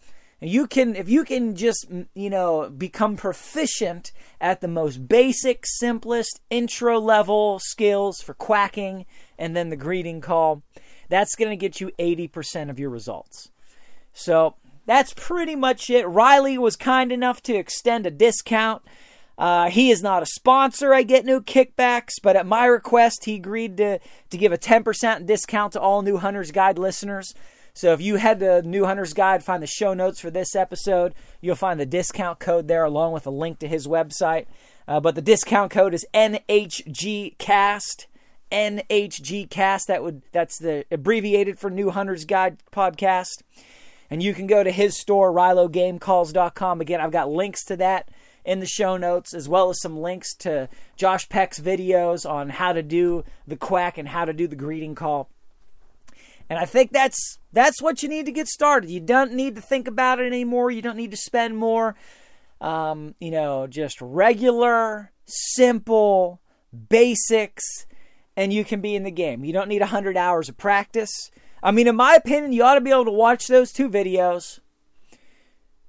You 0.45 0.67
can, 0.67 0.97
if 0.97 1.09
you 1.09 1.25
can 1.25 1.55
just, 1.55 1.87
you 2.15 2.29
know, 2.29 2.69
become 2.69 3.17
proficient 3.17 4.11
at 4.41 4.61
the 4.61 4.69
most 4.69 5.07
basic, 5.07 5.65
simplest 5.65 6.41
intro 6.51 6.99
level 6.99 7.61
skills 7.61 8.21
for 8.21 8.35
quacking 8.35 9.07
and 9.39 9.55
then 9.55 9.71
the 9.71 9.77
greeting 9.77 10.21
call, 10.21 10.63
that's 11.09 11.37
going 11.37 11.51
to 11.51 11.57
get 11.57 11.81
you 11.81 11.93
80% 11.99 12.71
of 12.71 12.81
your 12.81 12.91
results. 12.91 13.51
So 14.13 14.57
that's 14.85 15.15
pretty 15.15 15.55
much 15.55 15.89
it. 15.91 16.07
Riley 16.09 16.59
was 16.59 16.75
kind 16.75 17.13
enough 17.13 17.41
to 17.45 17.55
extend 17.55 18.07
a 18.07 18.11
discount. 18.11 18.83
Uh, 19.39 19.71
he 19.71 19.91
is 19.91 20.03
not 20.03 20.23
a 20.23 20.27
sponsor. 20.27 20.93
I 20.93 21.05
get 21.05 21.25
no 21.25 21.41
kickbacks, 21.41 22.15
but 22.23 22.37
at 22.37 22.47
my 22.47 22.67
request, 22.67 23.25
he 23.25 23.37
agreed 23.37 23.77
to, 23.77 24.01
to 24.31 24.39
give 24.39 24.53
a 24.53 24.59
10% 24.59 25.27
discount 25.27 25.73
to 25.75 25.81
all 25.81 26.03
New 26.03 26.19
Hunter's 26.19 26.51
Guide 26.51 26.79
listeners. 26.79 27.33
So 27.75 27.93
if 27.93 28.01
you 28.01 28.17
head 28.17 28.41
to 28.41 28.63
New 28.63 28.85
Hunter's 28.85 29.15
Guide, 29.15 29.43
find 29.43 29.63
the 29.63 29.67
show 29.67 29.95
notes 29.95 30.21
for 30.21 30.31
this 30.31 30.55
episode, 30.55 31.15
you'll 31.41 31.57
find 31.57 31.81
the 31.81 31.87
discount 31.87 32.39
code 32.39 32.69
there 32.69 32.85
along 32.85 33.13
with 33.13 33.27
a 33.27 33.31
link 33.31 33.59
to 33.61 33.69
his 33.69 33.87
website. 33.87 34.47
Uh, 34.87 35.01
but 35.01 35.15
the 35.15 35.23
discount 35.23 35.71
code 35.71 35.95
is 35.95 36.07
NHGcast. 36.13 38.07
NHGcast. 38.51 39.87
That 39.87 40.03
would 40.03 40.23
that's 40.33 40.59
the 40.59 40.85
abbreviated 40.91 41.59
for 41.59 41.71
New 41.71 41.91
Hunter's 41.91 42.27
Guide 42.27 42.59
podcast. 42.71 43.43
And 44.11 44.23
you 44.23 44.35
can 44.35 44.47
go 44.47 44.63
to 44.63 44.71
his 44.71 45.01
store, 45.01 45.33
RiloGameCalls.com. 45.33 46.83
Again, 46.83 47.01
I've 47.01 47.13
got 47.13 47.31
links 47.31 47.65
to 47.65 47.77
that 47.79 48.11
in 48.45 48.61
the 48.61 48.67
show 48.67 48.99
notes, 48.99 49.33
as 49.33 49.49
well 49.49 49.71
as 49.71 49.81
some 49.81 49.99
links 49.99 50.35
to 50.35 50.69
Josh 50.97 51.27
Peck's 51.31 51.59
videos 51.59 52.29
on 52.29 52.51
how 52.51 52.75
to 52.75 52.83
do 52.83 53.25
the 53.47 53.57
quack 53.57 53.97
and 53.97 54.09
how 54.09 54.27
to 54.27 54.35
do 54.35 54.47
the 54.47 54.57
greeting 54.57 54.95
call. 54.95 55.31
And 56.49 56.59
I 56.59 56.65
think 56.65 56.93
that's 56.93 57.39
that's 57.53 57.81
what 57.83 58.03
you 58.03 58.09
need 58.09 58.27
to 58.27 58.33
get 58.33 58.49
started. 58.49 58.91
You 58.91 59.01
don't 59.01 59.33
need 59.33 59.55
to 59.57 59.63
think 59.63 59.89
about 59.89 60.21
it 60.21 60.27
anymore. 60.27 60.71
You 60.71 60.83
don't 60.83 60.97
need 60.97 61.11
to 61.11 61.17
spend 61.17 61.57
more. 61.57 61.95
Um, 62.61 63.15
you 63.19 63.31
know, 63.31 63.67
just 63.67 64.01
regular, 64.01 65.13
simple 65.27 66.41
basics, 66.89 67.87
and 68.37 68.53
you 68.53 68.65
can 68.65 68.81
be 68.81 68.95
in 68.95 69.03
the 69.03 69.11
game. 69.11 69.45
You 69.45 69.53
don't 69.53 69.69
need 69.69 69.81
100 69.81 70.17
hours 70.17 70.49
of 70.49 70.57
practice. 70.57 71.31
I 71.63 71.71
mean, 71.71 71.87
in 71.87 71.97
my 71.97 72.15
opinion, 72.15 72.53
you 72.53 72.65
ought 72.65 72.75
to 72.75 72.81
be 72.81 72.91
able 72.91 73.05
to 73.07 73.13
watch 73.13 73.47
those 73.47 73.73
two 73.73 73.89
videos. 73.89 74.61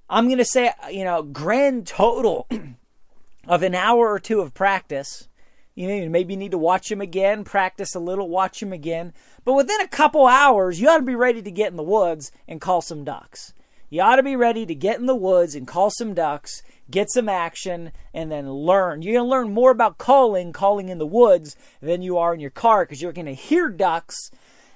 I'm 0.09 0.25
going 0.25 0.37
to 0.37 0.45
say, 0.45 0.71
you 0.91 1.03
know, 1.03 1.23
grand 1.23 1.87
total 1.87 2.47
of 3.47 3.63
an 3.63 3.73
hour 3.73 4.11
or 4.11 4.19
two 4.19 4.41
of 4.41 4.53
practice. 4.53 5.27
You 5.75 5.87
know, 5.87 6.09
maybe 6.09 6.33
you 6.33 6.39
need 6.39 6.51
to 6.51 6.57
watch 6.57 6.89
them 6.89 7.01
again, 7.01 7.43
practice 7.43 7.95
a 7.95 7.99
little, 7.99 8.29
watch 8.29 8.59
them 8.59 8.73
again. 8.73 9.13
But 9.43 9.53
within 9.53 9.81
a 9.81 9.87
couple 9.87 10.27
hours, 10.27 10.79
you 10.79 10.87
ought 10.87 10.97
to 10.97 11.03
be 11.03 11.15
ready 11.15 11.41
to 11.41 11.51
get 11.51 11.71
in 11.71 11.77
the 11.77 11.83
woods 11.83 12.31
and 12.47 12.61
call 12.61 12.81
some 12.81 13.03
ducks. 13.03 13.53
You 13.89 14.01
ought 14.01 14.15
to 14.15 14.23
be 14.23 14.35
ready 14.35 14.65
to 14.65 14.75
get 14.75 14.99
in 14.99 15.05
the 15.05 15.15
woods 15.15 15.53
and 15.53 15.67
call 15.67 15.91
some 15.91 16.13
ducks, 16.13 16.63
get 16.89 17.11
some 17.11 17.29
action, 17.29 17.91
and 18.13 18.31
then 18.31 18.51
learn. 18.51 19.01
You're 19.01 19.13
going 19.13 19.25
to 19.25 19.29
learn 19.29 19.53
more 19.53 19.71
about 19.71 19.99
calling, 19.99 20.51
calling 20.51 20.89
in 20.89 20.97
the 20.97 21.05
woods, 21.05 21.55
than 21.79 22.01
you 22.01 22.17
are 22.17 22.33
in 22.33 22.39
your 22.39 22.49
car 22.49 22.85
because 22.85 23.01
you're 23.01 23.11
going 23.11 23.27
to 23.27 23.33
hear 23.33 23.69
ducks 23.69 24.31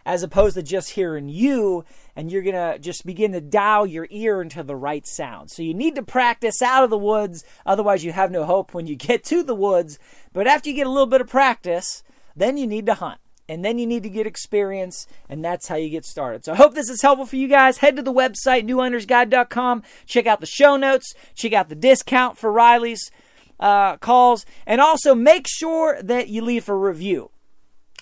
as 0.07 0.23
opposed 0.23 0.55
to 0.55 0.63
just 0.63 0.91
hearing 0.91 1.27
you 1.27 1.83
and 2.15 2.31
you're 2.31 2.41
going 2.41 2.55
to 2.55 2.79
just 2.79 3.05
begin 3.05 3.33
to 3.33 3.41
dial 3.41 3.85
your 3.85 4.07
ear 4.09 4.41
into 4.41 4.63
the 4.63 4.75
right 4.75 5.05
sound. 5.05 5.51
So 5.51 5.61
you 5.61 5.73
need 5.73 5.95
to 5.95 6.01
practice 6.01 6.61
out 6.61 6.85
of 6.85 6.89
the 6.89 6.97
woods, 6.97 7.43
otherwise, 7.65 8.05
you 8.05 8.13
have 8.13 8.31
no 8.31 8.45
hope 8.45 8.73
when 8.73 8.87
you 8.87 8.95
get 9.09 9.25
to 9.25 9.43
the 9.43 9.53
woods. 9.53 9.99
But 10.31 10.47
after 10.47 10.69
you 10.69 10.75
get 10.77 10.87
a 10.87 10.91
little 10.91 11.07
bit 11.07 11.19
of 11.19 11.27
practice, 11.27 12.03
then 12.37 12.55
you 12.55 12.65
need 12.65 12.85
to 12.85 12.93
hunt. 12.93 13.19
And 13.49 13.63
then 13.63 13.79
you 13.79 13.85
need 13.85 14.03
to 14.03 14.09
get 14.09 14.25
experience, 14.27 15.07
and 15.29 15.43
that's 15.43 15.67
how 15.67 15.75
you 15.75 15.89
get 15.89 16.05
started. 16.05 16.45
So 16.45 16.53
I 16.53 16.55
hope 16.55 16.73
this 16.73 16.89
is 16.89 17.01
helpful 17.01 17.25
for 17.25 17.35
you 17.35 17.47
guys. 17.49 17.77
Head 17.79 17.97
to 17.97 18.01
the 18.01 18.13
website, 18.13 18.65
newhuntersguide.com. 18.65 19.83
Check 20.05 20.25
out 20.25 20.39
the 20.39 20.45
show 20.45 20.77
notes. 20.77 21.13
Check 21.35 21.53
out 21.53 21.69
the 21.69 21.75
discount 21.75 22.37
for 22.37 22.51
Riley's 22.51 23.11
uh, 23.59 23.97
calls. 23.97 24.45
And 24.65 24.79
also 24.79 25.15
make 25.15 25.47
sure 25.47 26.01
that 26.01 26.29
you 26.29 26.41
leave 26.41 26.67
a 26.69 26.75
review. 26.75 27.31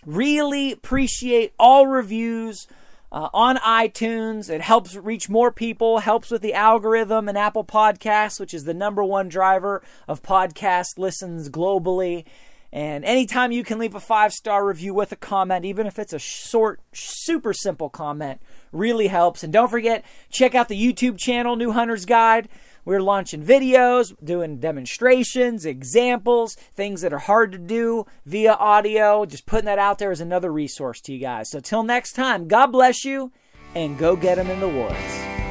Really 0.05 0.71
appreciate 0.71 1.53
all 1.57 1.87
reviews 1.87 2.67
uh, 3.11 3.29
on 3.33 3.57
iTunes. 3.57 4.49
It 4.49 4.61
helps 4.61 4.95
reach 4.95 5.29
more 5.29 5.51
people, 5.51 5.99
helps 5.99 6.29
with 6.29 6.41
the 6.41 6.53
algorithm 6.53 7.29
and 7.29 7.37
Apple 7.37 7.63
Podcasts, 7.63 8.39
which 8.39 8.53
is 8.53 8.65
the 8.65 8.73
number 8.73 9.03
one 9.03 9.29
driver 9.29 9.81
of 10.07 10.21
podcast 10.21 10.97
listens 10.97 11.49
globally. 11.49 12.25
And 12.73 13.05
anytime 13.05 13.53
you 13.53 13.63
can 13.63 13.79
leave 13.79 13.95
a 13.95 14.01
five 14.01 14.33
star 14.33 14.65
review 14.65 14.93
with 14.93 15.13
a 15.13 15.15
comment, 15.15 15.63
even 15.63 15.87
if 15.87 15.97
it's 15.97 16.11
a 16.11 16.19
short, 16.19 16.81
super 16.91 17.53
simple 17.53 17.89
comment, 17.89 18.41
really 18.73 19.07
helps. 19.07 19.43
And 19.43 19.53
don't 19.53 19.71
forget, 19.71 20.03
check 20.29 20.53
out 20.53 20.67
the 20.67 20.93
YouTube 20.93 21.17
channel, 21.17 21.55
New 21.55 21.71
Hunter's 21.71 22.05
Guide. 22.05 22.49
We're 22.85 23.01
launching 23.01 23.43
videos, 23.43 24.15
doing 24.23 24.59
demonstrations, 24.59 25.65
examples, 25.65 26.53
things 26.53 27.01
that 27.01 27.11
are 27.11 27.19
hard 27.19 27.51
to 27.51 27.57
do 27.57 28.05
via 28.25 28.53
audio. 28.53 29.25
Just 29.25 29.47
putting 29.47 29.65
that 29.65 29.79
out 29.79 29.97
there 29.97 30.11
as 30.11 30.21
another 30.21 30.53
resource 30.53 31.01
to 31.01 31.13
you 31.13 31.19
guys. 31.19 31.49
So, 31.49 31.59
till 31.59 31.83
next 31.83 32.13
time, 32.13 32.47
God 32.47 32.67
bless 32.67 33.03
you 33.03 33.31
and 33.73 33.97
go 33.97 34.15
get 34.15 34.35
them 34.35 34.49
in 34.49 34.59
the 34.59 34.69
woods. 34.69 35.44